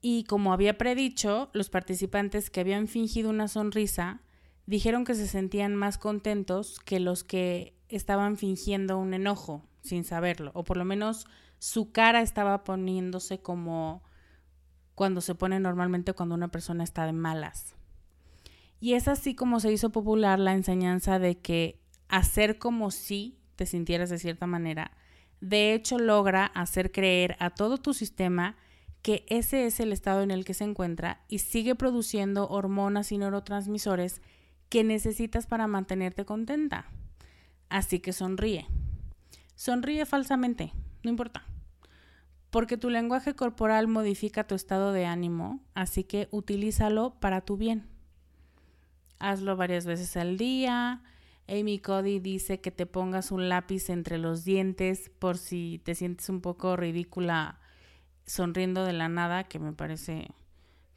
Y 0.01 0.23
como 0.25 0.53
había 0.53 0.77
predicho, 0.77 1.49
los 1.53 1.69
participantes 1.69 2.49
que 2.49 2.59
habían 2.59 2.87
fingido 2.87 3.29
una 3.29 3.47
sonrisa 3.47 4.21
dijeron 4.65 5.03
que 5.03 5.15
se 5.15 5.27
sentían 5.27 5.75
más 5.75 5.97
contentos 5.97 6.79
que 6.79 6.99
los 6.99 7.23
que 7.23 7.74
estaban 7.89 8.37
fingiendo 8.37 8.97
un 8.97 9.13
enojo 9.13 9.63
sin 9.81 10.03
saberlo, 10.03 10.51
o 10.53 10.63
por 10.63 10.77
lo 10.77 10.85
menos 10.85 11.27
su 11.59 11.91
cara 11.91 12.21
estaba 12.21 12.63
poniéndose 12.63 13.39
como 13.39 14.03
cuando 14.95 15.21
se 15.21 15.35
pone 15.35 15.59
normalmente 15.59 16.13
cuando 16.13 16.35
una 16.35 16.47
persona 16.47 16.83
está 16.83 17.05
de 17.05 17.13
malas. 17.13 17.75
Y 18.79 18.93
es 18.93 19.07
así 19.07 19.35
como 19.35 19.59
se 19.59 19.71
hizo 19.71 19.91
popular 19.91 20.39
la 20.39 20.53
enseñanza 20.53 21.19
de 21.19 21.37
que 21.37 21.81
hacer 22.07 22.57
como 22.57 22.91
si 22.91 23.39
te 23.55 23.65
sintieras 23.65 24.09
de 24.09 24.19
cierta 24.19 24.47
manera, 24.47 24.91
de 25.41 25.73
hecho 25.73 25.99
logra 25.99 26.45
hacer 26.45 26.91
creer 26.91 27.35
a 27.39 27.49
todo 27.49 27.77
tu 27.77 27.93
sistema 27.93 28.55
que 29.01 29.25
ese 29.29 29.65
es 29.65 29.79
el 29.79 29.93
estado 29.93 30.23
en 30.23 30.31
el 30.31 30.45
que 30.45 30.55
se 30.55 30.63
encuentra 30.63 31.23
y 31.27 31.39
sigue 31.39 31.75
produciendo 31.75 32.47
hormonas 32.49 33.11
y 33.11 33.17
neurotransmisores 33.17 34.21
que 34.69 34.83
necesitas 34.83 35.45
para 35.45 35.67
mantenerte 35.67 36.25
contenta. 36.25 36.89
Así 37.69 37.99
que 37.99 38.13
sonríe. 38.13 38.67
Sonríe 39.55 40.05
falsamente, 40.05 40.73
no 41.03 41.09
importa. 41.09 41.45
Porque 42.49 42.77
tu 42.77 42.89
lenguaje 42.89 43.35
corporal 43.35 43.87
modifica 43.87 44.45
tu 44.45 44.55
estado 44.55 44.91
de 44.91 45.05
ánimo, 45.05 45.61
así 45.73 46.03
que 46.03 46.27
utilízalo 46.31 47.15
para 47.19 47.41
tu 47.41 47.57
bien. 47.57 47.87
hazlo 49.19 49.55
varias 49.55 49.85
veces 49.85 50.15
al 50.17 50.37
día. 50.37 51.01
Amy 51.47 51.79
Cody 51.79 52.19
dice 52.19 52.59
que 52.59 52.71
te 52.71 52.85
pongas 52.85 53.31
un 53.31 53.49
lápiz 53.49 53.89
entre 53.89 54.17
los 54.17 54.43
dientes 54.45 55.11
por 55.19 55.37
si 55.37 55.79
te 55.83 55.95
sientes 55.95 56.29
un 56.29 56.41
poco 56.41 56.75
ridícula 56.75 57.59
sonriendo 58.25 58.83
de 58.83 58.93
la 58.93 59.09
nada, 59.09 59.43
que 59.43 59.59
me 59.59 59.71
parece 59.71 60.31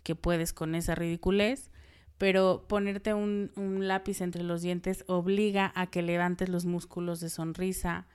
que 0.02 0.14
puedes 0.14 0.52
con 0.52 0.74
esa 0.74 0.94
ridiculez, 0.94 1.70
pero 2.18 2.66
ponerte 2.68 3.14
un, 3.14 3.52
un 3.56 3.86
lápiz 3.86 4.20
entre 4.20 4.42
los 4.42 4.62
dientes 4.62 5.04
obliga 5.06 5.72
a 5.74 5.86
que 5.86 6.02
levantes 6.02 6.48
los 6.48 6.64
músculos 6.64 7.20
de 7.20 7.30
sonrisa 7.30 8.06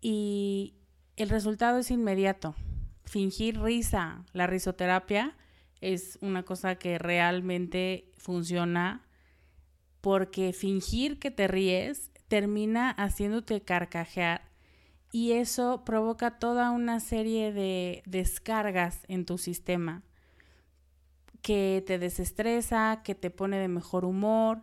y 0.00 0.74
el 1.16 1.28
resultado 1.28 1.78
es 1.78 1.90
inmediato. 1.90 2.54
Fingir 3.04 3.60
risa, 3.60 4.24
la 4.32 4.46
risoterapia 4.46 5.36
es 5.80 6.18
una 6.22 6.42
cosa 6.42 6.76
que 6.76 6.98
realmente 6.98 8.10
funciona 8.16 9.02
porque 10.00 10.52
fingir 10.52 11.18
que 11.18 11.30
te 11.30 11.46
ríes 11.46 12.10
termina 12.28 12.90
haciéndote 12.90 13.60
carcajear 13.60 14.42
y 15.12 15.32
eso 15.32 15.84
provoca 15.84 16.38
toda 16.38 16.70
una 16.70 17.00
serie 17.00 17.52
de 17.52 18.02
descargas 18.06 19.00
en 19.08 19.24
tu 19.24 19.38
sistema 19.38 20.02
que 21.46 21.80
te 21.86 22.00
desestresa, 22.00 23.02
que 23.04 23.14
te 23.14 23.30
pone 23.30 23.56
de 23.58 23.68
mejor 23.68 24.04
humor 24.04 24.62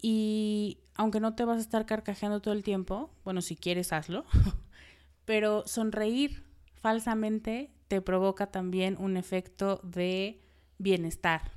y 0.00 0.78
aunque 0.94 1.20
no 1.20 1.34
te 1.34 1.44
vas 1.44 1.58
a 1.58 1.60
estar 1.60 1.84
carcajeando 1.84 2.40
todo 2.40 2.54
el 2.54 2.62
tiempo, 2.62 3.10
bueno, 3.24 3.42
si 3.42 3.56
quieres 3.56 3.92
hazlo, 3.92 4.24
pero 5.26 5.66
sonreír 5.66 6.44
falsamente 6.80 7.70
te 7.88 8.00
provoca 8.00 8.46
también 8.46 8.96
un 8.98 9.18
efecto 9.18 9.82
de 9.82 10.40
bienestar. 10.78 11.52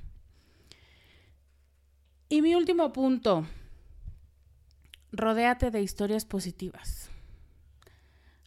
Y 2.28 2.42
mi 2.42 2.54
último 2.54 2.92
punto, 2.92 3.46
rodéate 5.12 5.70
de 5.70 5.80
historias 5.80 6.26
positivas. 6.26 7.08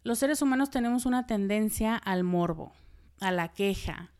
Los 0.03 0.19
seres 0.19 0.43
humanos 0.43 0.69
tenemos 0.69 1.07
una 1.07 1.25
tendencia 1.25 1.95
al 1.95 2.23
morbo, 2.23 2.73
a 3.19 3.31
la 3.31 3.47
queja 3.53 4.11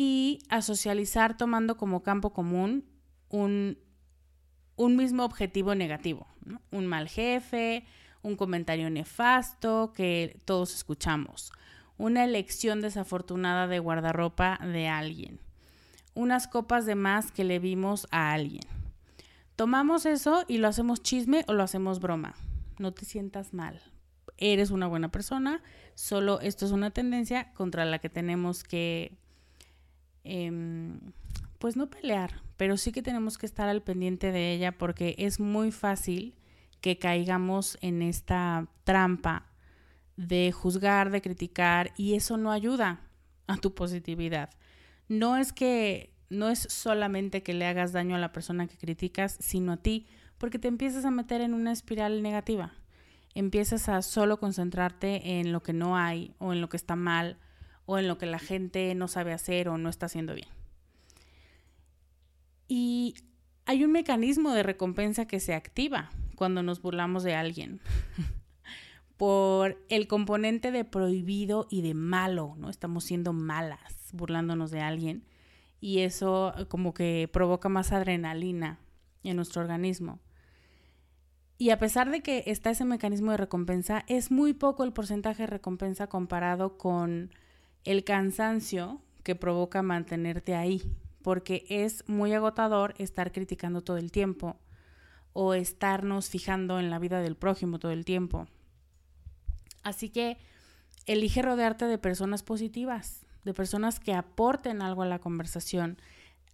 y 0.00 0.38
a 0.48 0.62
socializar 0.62 1.36
tomando 1.36 1.76
como 1.76 2.02
campo 2.02 2.32
común 2.32 2.88
un, 3.28 3.76
mismo 4.78 5.24
objetivo 5.26 5.74
negativo, 5.74 6.26
un 6.70 6.86
mal 6.86 7.06
jefe, 7.06 7.84
un 8.22 8.36
comentario 8.36 8.88
nefasto 8.88 9.92
que 9.92 10.40
todos 10.46 10.74
escuchamos, 10.74 11.52
una 11.98 12.24
elección 12.24 12.80
desafortunada 12.80 13.66
de 13.66 13.78
guardarropa 13.78 14.58
de 14.62 14.88
alguien, 14.88 15.38
unas 16.14 16.48
copas 16.48 16.86
de 16.86 16.94
más 16.94 17.30
que 17.30 17.44
le 17.44 17.58
vimos 17.58 18.08
a 18.10 18.32
alguien 18.32 18.80
Tomamos 19.60 20.06
eso 20.06 20.46
y 20.48 20.56
lo 20.56 20.68
hacemos 20.68 21.02
chisme 21.02 21.44
o 21.46 21.52
lo 21.52 21.62
hacemos 21.62 22.00
broma. 22.00 22.34
No 22.78 22.94
te 22.94 23.04
sientas 23.04 23.52
mal. 23.52 23.82
Eres 24.38 24.70
una 24.70 24.86
buena 24.86 25.10
persona, 25.10 25.62
solo 25.94 26.40
esto 26.40 26.64
es 26.64 26.72
una 26.72 26.92
tendencia 26.92 27.52
contra 27.52 27.84
la 27.84 27.98
que 27.98 28.08
tenemos 28.08 28.64
que, 28.64 29.19
em, 30.24 31.00
pues 31.58 31.76
no 31.76 31.90
pelear, 31.90 32.42
pero 32.56 32.76
sí 32.76 32.92
que 32.92 33.02
tenemos 33.02 33.38
que 33.38 33.46
estar 33.46 33.68
al 33.68 33.82
pendiente 33.82 34.32
de 34.32 34.52
ella 34.52 34.72
porque 34.72 35.14
es 35.18 35.40
muy 35.40 35.72
fácil 35.72 36.34
que 36.80 36.98
caigamos 36.98 37.78
en 37.82 38.02
esta 38.02 38.66
trampa 38.84 39.46
de 40.16 40.52
juzgar, 40.52 41.10
de 41.10 41.22
criticar 41.22 41.92
y 41.96 42.14
eso 42.14 42.36
no 42.36 42.52
ayuda 42.52 43.00
a 43.46 43.56
tu 43.56 43.74
positividad. 43.74 44.50
No 45.08 45.36
es 45.36 45.52
que 45.52 46.14
no 46.28 46.48
es 46.48 46.60
solamente 46.60 47.42
que 47.42 47.54
le 47.54 47.66
hagas 47.66 47.92
daño 47.92 48.16
a 48.16 48.20
la 48.20 48.32
persona 48.32 48.66
que 48.66 48.76
criticas, 48.76 49.36
sino 49.40 49.72
a 49.72 49.76
ti, 49.76 50.06
porque 50.38 50.58
te 50.58 50.68
empiezas 50.68 51.04
a 51.04 51.10
meter 51.10 51.40
en 51.40 51.52
una 51.52 51.72
espiral 51.72 52.22
negativa. 52.22 52.72
Empiezas 53.34 53.88
a 53.88 54.02
solo 54.02 54.38
concentrarte 54.38 55.40
en 55.40 55.52
lo 55.52 55.62
que 55.62 55.72
no 55.72 55.96
hay, 55.96 56.34
o 56.38 56.52
en 56.52 56.60
lo 56.60 56.68
que 56.68 56.76
está 56.76 56.96
mal, 56.96 57.36
o 57.90 57.98
en 57.98 58.06
lo 58.06 58.18
que 58.18 58.26
la 58.26 58.38
gente 58.38 58.94
no 58.94 59.08
sabe 59.08 59.32
hacer 59.32 59.68
o 59.68 59.76
no 59.76 59.88
está 59.88 60.06
haciendo 60.06 60.32
bien. 60.32 60.46
Y 62.68 63.16
hay 63.66 63.82
un 63.82 63.90
mecanismo 63.90 64.52
de 64.52 64.62
recompensa 64.62 65.26
que 65.26 65.40
se 65.40 65.54
activa 65.54 66.08
cuando 66.36 66.62
nos 66.62 66.82
burlamos 66.82 67.24
de 67.24 67.34
alguien. 67.34 67.80
Por 69.16 69.84
el 69.88 70.06
componente 70.06 70.70
de 70.70 70.84
prohibido 70.84 71.66
y 71.68 71.82
de 71.82 71.94
malo, 71.94 72.54
¿no? 72.58 72.70
Estamos 72.70 73.02
siendo 73.02 73.32
malas 73.32 74.10
burlándonos 74.12 74.70
de 74.70 74.82
alguien 74.82 75.24
y 75.80 75.98
eso 75.98 76.54
como 76.68 76.94
que 76.94 77.28
provoca 77.32 77.68
más 77.68 77.90
adrenalina 77.90 78.78
en 79.24 79.34
nuestro 79.34 79.62
organismo. 79.62 80.20
Y 81.58 81.70
a 81.70 81.80
pesar 81.80 82.12
de 82.12 82.20
que 82.20 82.44
está 82.46 82.70
ese 82.70 82.84
mecanismo 82.84 83.32
de 83.32 83.36
recompensa, 83.36 84.04
es 84.06 84.30
muy 84.30 84.52
poco 84.52 84.84
el 84.84 84.92
porcentaje 84.92 85.42
de 85.42 85.48
recompensa 85.48 86.06
comparado 86.06 86.78
con 86.78 87.32
el 87.84 88.04
cansancio 88.04 89.00
que 89.22 89.34
provoca 89.34 89.82
mantenerte 89.82 90.54
ahí, 90.54 90.82
porque 91.22 91.64
es 91.68 92.08
muy 92.08 92.32
agotador 92.32 92.94
estar 92.98 93.32
criticando 93.32 93.82
todo 93.82 93.98
el 93.98 94.10
tiempo 94.10 94.56
o 95.32 95.54
estarnos 95.54 96.28
fijando 96.28 96.80
en 96.80 96.90
la 96.90 96.98
vida 96.98 97.20
del 97.20 97.36
prójimo 97.36 97.78
todo 97.78 97.92
el 97.92 98.04
tiempo. 98.04 98.48
Así 99.82 100.10
que 100.10 100.38
elige 101.06 101.42
rodearte 101.42 101.86
de 101.86 101.98
personas 101.98 102.42
positivas, 102.42 103.26
de 103.44 103.54
personas 103.54 104.00
que 104.00 104.14
aporten 104.14 104.82
algo 104.82 105.02
a 105.02 105.06
la 105.06 105.18
conversación. 105.18 105.98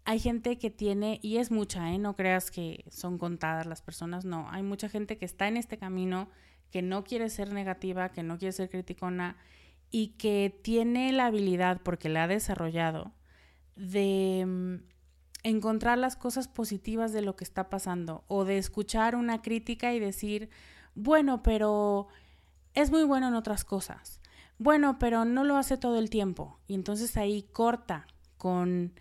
Hay 0.04 0.20
gente 0.20 0.58
que 0.58 0.70
tiene, 0.70 1.18
y 1.22 1.38
es 1.38 1.50
mucha, 1.50 1.92
¿eh? 1.92 1.98
no 1.98 2.14
creas 2.14 2.50
que 2.50 2.84
son 2.90 3.18
contadas 3.18 3.66
las 3.66 3.82
personas, 3.82 4.24
no, 4.24 4.48
hay 4.50 4.62
mucha 4.62 4.88
gente 4.88 5.18
que 5.18 5.24
está 5.24 5.48
en 5.48 5.56
este 5.56 5.78
camino, 5.78 6.28
que 6.70 6.82
no 6.82 7.02
quiere 7.02 7.28
ser 7.28 7.52
negativa, 7.52 8.10
que 8.10 8.22
no 8.22 8.38
quiere 8.38 8.52
ser 8.52 8.70
criticona 8.70 9.36
y 9.90 10.08
que 10.18 10.58
tiene 10.62 11.12
la 11.12 11.26
habilidad, 11.26 11.80
porque 11.82 12.08
la 12.08 12.24
ha 12.24 12.28
desarrollado, 12.28 13.12
de 13.76 14.44
mm, 14.46 14.74
encontrar 15.42 15.98
las 15.98 16.16
cosas 16.16 16.48
positivas 16.48 17.12
de 17.12 17.22
lo 17.22 17.36
que 17.36 17.44
está 17.44 17.70
pasando 17.70 18.24
o 18.28 18.44
de 18.44 18.58
escuchar 18.58 19.16
una 19.16 19.42
crítica 19.42 19.94
y 19.94 20.00
decir, 20.00 20.50
bueno, 20.94 21.42
pero 21.42 22.08
es 22.74 22.90
muy 22.90 23.04
bueno 23.04 23.28
en 23.28 23.34
otras 23.34 23.64
cosas 23.64 24.20
bueno, 24.58 24.98
pero 24.98 25.24
no 25.24 25.44
lo 25.44 25.56
hace 25.56 25.76
todo 25.76 25.98
el 25.98 26.10
tiempo. 26.10 26.58
Y 26.66 26.74
entonces 26.74 27.16
ahí 27.16 27.42
corta 27.52 28.06
con 28.38 28.92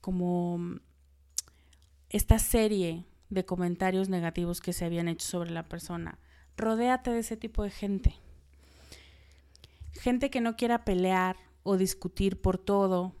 como 0.00 0.78
esta 2.10 2.38
serie 2.38 3.06
de 3.30 3.44
comentarios 3.46 4.08
negativos 4.08 4.60
que 4.60 4.74
se 4.74 4.84
habían 4.84 5.08
hecho 5.08 5.26
sobre 5.26 5.50
la 5.50 5.64
persona. 5.64 6.18
Rodéate 6.56 7.10
de 7.10 7.20
ese 7.20 7.36
tipo 7.36 7.62
de 7.62 7.70
gente. 7.70 8.14
Gente 10.00 10.30
que 10.30 10.40
no 10.40 10.56
quiera 10.56 10.84
pelear 10.84 11.36
o 11.62 11.76
discutir 11.76 12.40
por 12.40 12.58
todo, 12.58 13.14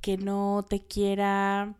que 0.00 0.16
no 0.16 0.64
te 0.68 0.80
quiera 0.80 1.74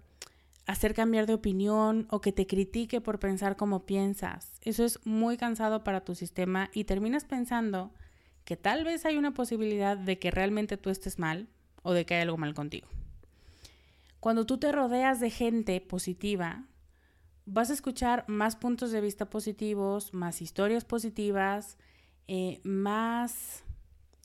hacer 0.67 0.95
cambiar 0.95 1.27
de 1.27 1.35
opinión 1.35 2.07
o 2.11 2.21
que 2.21 2.33
te 2.33 2.47
critique 2.47 3.01
por 3.01 3.19
pensar 3.19 3.57
como 3.57 3.85
piensas. 3.85 4.53
Eso 4.63 4.85
es 4.85 5.05
muy 5.05 5.37
cansado 5.37 5.85
para 5.85 6.05
tu 6.05 6.15
sistema 6.15 6.71
y 6.73 6.85
terminas 6.85 7.25
pensando 7.25 7.93
que 8.45 8.57
tal 8.57 8.85
vez 8.85 9.05
hay 9.05 9.17
una 9.17 9.35
posibilidad 9.35 9.97
de 9.97 10.19
que 10.19 10.31
realmente 10.31 10.77
tú 10.77 10.91
estés 10.91 11.19
mal 11.19 11.49
o 11.83 11.93
de 11.93 12.07
que 12.07 12.15
hay 12.15 12.23
algo 12.23 12.39
mal 12.39 12.55
contigo. 12.55 12.89
Cuando 14.21 14.47
tú 14.47 14.59
te 14.59 14.71
rodeas 14.71 15.19
de 15.21 15.31
gente 15.31 15.81
positiva, 15.81 16.65
vas 17.45 17.71
a 17.71 17.73
escuchar 17.73 18.25
más 18.29 18.55
puntos 18.55 18.93
de 18.93 19.01
vista 19.01 19.29
positivos, 19.29 20.15
más 20.15 20.43
historias 20.43 20.85
positivas, 20.85 21.77
eh, 22.29 22.61
más 22.63 23.65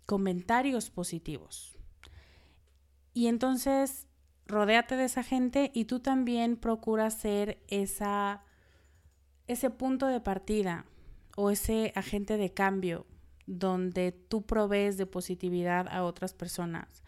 comentarios 0.07 0.89
positivos. 0.89 1.77
Y 3.13 3.27
entonces, 3.27 4.07
rodéate 4.47 4.95
de 4.95 5.03
esa 5.03 5.21
gente 5.21 5.69
y 5.73 5.85
tú 5.85 5.99
también 5.99 6.55
procuras 6.55 7.13
ser 7.13 7.61
esa, 7.67 8.43
ese 9.47 9.69
punto 9.69 10.07
de 10.07 10.21
partida 10.21 10.85
o 11.35 11.51
ese 11.51 11.91
agente 11.93 12.37
de 12.37 12.53
cambio 12.53 13.05
donde 13.45 14.11
tú 14.11 14.45
provees 14.45 14.97
de 14.97 15.05
positividad 15.05 15.87
a 15.89 16.03
otras 16.03 16.33
personas 16.33 17.03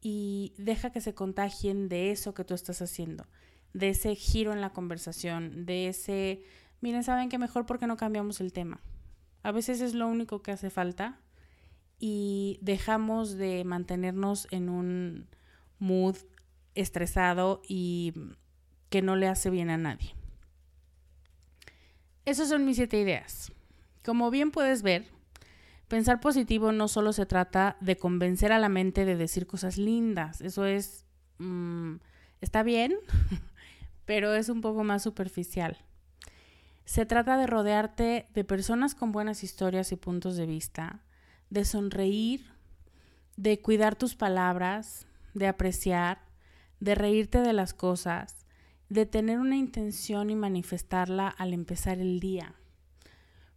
y 0.00 0.52
deja 0.58 0.90
que 0.90 1.00
se 1.00 1.14
contagien 1.14 1.88
de 1.88 2.10
eso 2.10 2.34
que 2.34 2.44
tú 2.44 2.54
estás 2.54 2.82
haciendo, 2.82 3.26
de 3.72 3.90
ese 3.90 4.14
giro 4.16 4.52
en 4.52 4.60
la 4.60 4.72
conversación, 4.72 5.64
de 5.64 5.88
ese, 5.88 6.42
miren, 6.80 7.04
saben 7.04 7.28
que 7.28 7.38
mejor 7.38 7.66
porque 7.66 7.86
no 7.86 7.96
cambiamos 7.96 8.40
el 8.40 8.52
tema. 8.52 8.80
A 9.42 9.52
veces 9.52 9.80
es 9.80 9.94
lo 9.94 10.08
único 10.08 10.42
que 10.42 10.50
hace 10.50 10.70
falta 10.70 11.20
y 11.98 12.58
dejamos 12.60 13.36
de 13.36 13.64
mantenernos 13.64 14.48
en 14.50 14.68
un 14.68 15.28
mood 15.78 16.16
estresado 16.74 17.62
y 17.68 18.12
que 18.90 19.02
no 19.02 19.16
le 19.16 19.28
hace 19.28 19.50
bien 19.50 19.70
a 19.70 19.76
nadie. 19.76 20.14
Esas 22.24 22.48
son 22.48 22.64
mis 22.64 22.76
siete 22.76 23.00
ideas. 23.00 23.52
Como 24.02 24.30
bien 24.30 24.50
puedes 24.50 24.82
ver, 24.82 25.06
Pensar 25.88 26.18
positivo 26.18 26.72
no 26.72 26.88
solo 26.88 27.12
se 27.12 27.26
trata 27.26 27.76
de 27.80 27.96
convencer 27.96 28.50
a 28.50 28.58
la 28.58 28.68
mente 28.68 29.04
de 29.04 29.14
decir 29.14 29.46
cosas 29.46 29.78
lindas, 29.78 30.40
eso 30.40 30.64
es, 30.64 31.06
mm, 31.38 31.96
está 32.40 32.64
bien, 32.64 32.94
pero 34.04 34.34
es 34.34 34.48
un 34.48 34.62
poco 34.62 34.82
más 34.82 35.04
superficial. 35.04 35.78
Se 36.84 37.06
trata 37.06 37.36
de 37.36 37.46
rodearte 37.46 38.26
de 38.34 38.44
personas 38.44 38.96
con 38.96 39.12
buenas 39.12 39.44
historias 39.44 39.92
y 39.92 39.96
puntos 39.96 40.36
de 40.36 40.46
vista, 40.46 41.02
de 41.50 41.64
sonreír, 41.64 42.44
de 43.36 43.60
cuidar 43.60 43.96
tus 43.96 44.14
palabras, 44.14 45.06
de 45.34 45.46
apreciar, 45.46 46.20
de 46.80 46.94
reírte 46.94 47.40
de 47.40 47.52
las 47.52 47.74
cosas, 47.74 48.46
de 48.88 49.06
tener 49.06 49.38
una 49.38 49.56
intención 49.56 50.30
y 50.30 50.36
manifestarla 50.36 51.28
al 51.28 51.52
empezar 51.52 51.98
el 51.98 52.20
día. 52.20 52.54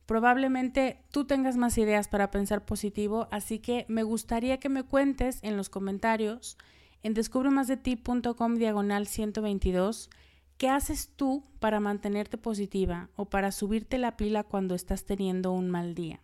Probablemente 0.06 1.04
tú 1.12 1.26
tengas 1.26 1.56
más 1.56 1.78
ideas 1.78 2.08
para 2.08 2.32
pensar 2.32 2.66
positivo, 2.66 3.28
así 3.32 3.60
que 3.60 3.86
me 3.88 4.04
gustaría 4.04 4.60
que 4.60 4.70
me 4.70 4.84
cuentes 4.84 5.40
en 5.44 5.56
los 5.56 5.70
comentarios 5.70 6.58
en 7.04 7.14
descubremasdeti.com 7.14 8.56
diagonal 8.56 9.08
122 9.08 10.10
¿Qué 10.60 10.68
haces 10.68 11.10
tú 11.16 11.46
para 11.62 11.80
mantenerte 11.80 12.38
positiva 12.38 13.10
o 13.16 13.24
para 13.30 13.54
subirte 13.54 13.98
la 13.98 14.18
pila 14.18 14.44
cuando 14.44 14.76
estás 14.76 15.06
teniendo 15.06 15.54
un 15.54 15.70
mal 15.70 15.96
día? 15.96 16.20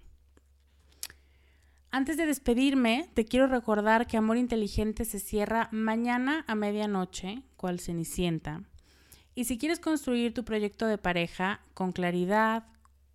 Antes 1.95 2.17
de 2.17 2.25
despedirme, 2.25 3.09
te 3.13 3.23
quiero 3.23 3.47
recordar 3.47 4.05
que 4.05 4.17
Amor 4.17 4.35
Inteligente 4.35 5.05
se 5.05 5.17
cierra 5.17 5.69
mañana 5.71 6.43
a 6.45 6.53
medianoche, 6.53 7.43
cual 7.55 7.79
Cenicienta. 7.79 8.63
Y 9.33 9.45
si 9.45 9.57
quieres 9.57 9.79
construir 9.79 10.33
tu 10.33 10.43
proyecto 10.43 10.87
de 10.87 10.97
pareja 10.97 11.61
con 11.73 11.93
claridad, 11.93 12.65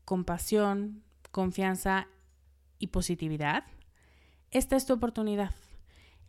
compasión, 0.07 1.03
confianza 1.31 2.09
y 2.79 2.87
positividad, 2.87 3.65
esta 4.51 4.77
es 4.77 4.87
tu 4.87 4.95
oportunidad. 4.95 5.55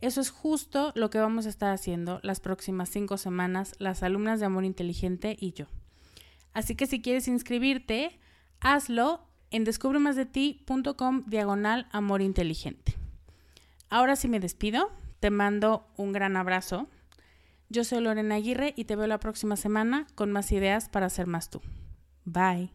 Eso 0.02 0.20
es 0.20 0.28
justo 0.28 0.92
lo 0.94 1.08
que 1.08 1.20
vamos 1.20 1.46
a 1.46 1.48
estar 1.48 1.72
haciendo 1.72 2.20
las 2.22 2.40
próximas 2.40 2.90
cinco 2.90 3.16
semanas, 3.16 3.74
las 3.78 4.02
alumnas 4.02 4.40
de 4.40 4.44
Amor 4.44 4.66
Inteligente 4.66 5.38
y 5.40 5.54
yo. 5.54 5.68
Así 6.52 6.74
que 6.74 6.86
si 6.86 7.00
quieres 7.00 7.28
inscribirte, 7.28 8.20
hazlo 8.60 9.31
en 9.52 9.64
descubremasdeti.com 9.64 11.24
diagonal 11.26 11.86
amor 11.92 12.22
inteligente. 12.22 12.96
Ahora 13.88 14.16
sí 14.16 14.26
me 14.26 14.40
despido, 14.40 14.90
te 15.20 15.30
mando 15.30 15.86
un 15.96 16.12
gran 16.12 16.36
abrazo. 16.36 16.88
Yo 17.68 17.84
soy 17.84 18.00
Lorena 18.00 18.36
Aguirre 18.36 18.74
y 18.76 18.84
te 18.84 18.96
veo 18.96 19.06
la 19.06 19.20
próxima 19.20 19.56
semana 19.56 20.06
con 20.14 20.32
más 20.32 20.50
ideas 20.50 20.88
para 20.88 21.08
ser 21.08 21.26
más 21.26 21.50
tú. 21.50 21.60
Bye. 22.24 22.70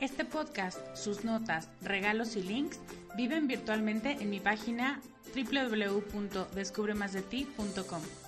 Este 0.00 0.24
podcast, 0.24 0.78
sus 0.96 1.24
notas, 1.24 1.68
regalos 1.82 2.36
y 2.36 2.42
links 2.42 2.78
viven 3.16 3.48
virtualmente 3.48 4.12
en 4.20 4.30
mi 4.30 4.38
página 4.38 5.00
www.descubremasdeti.com. 5.34 8.27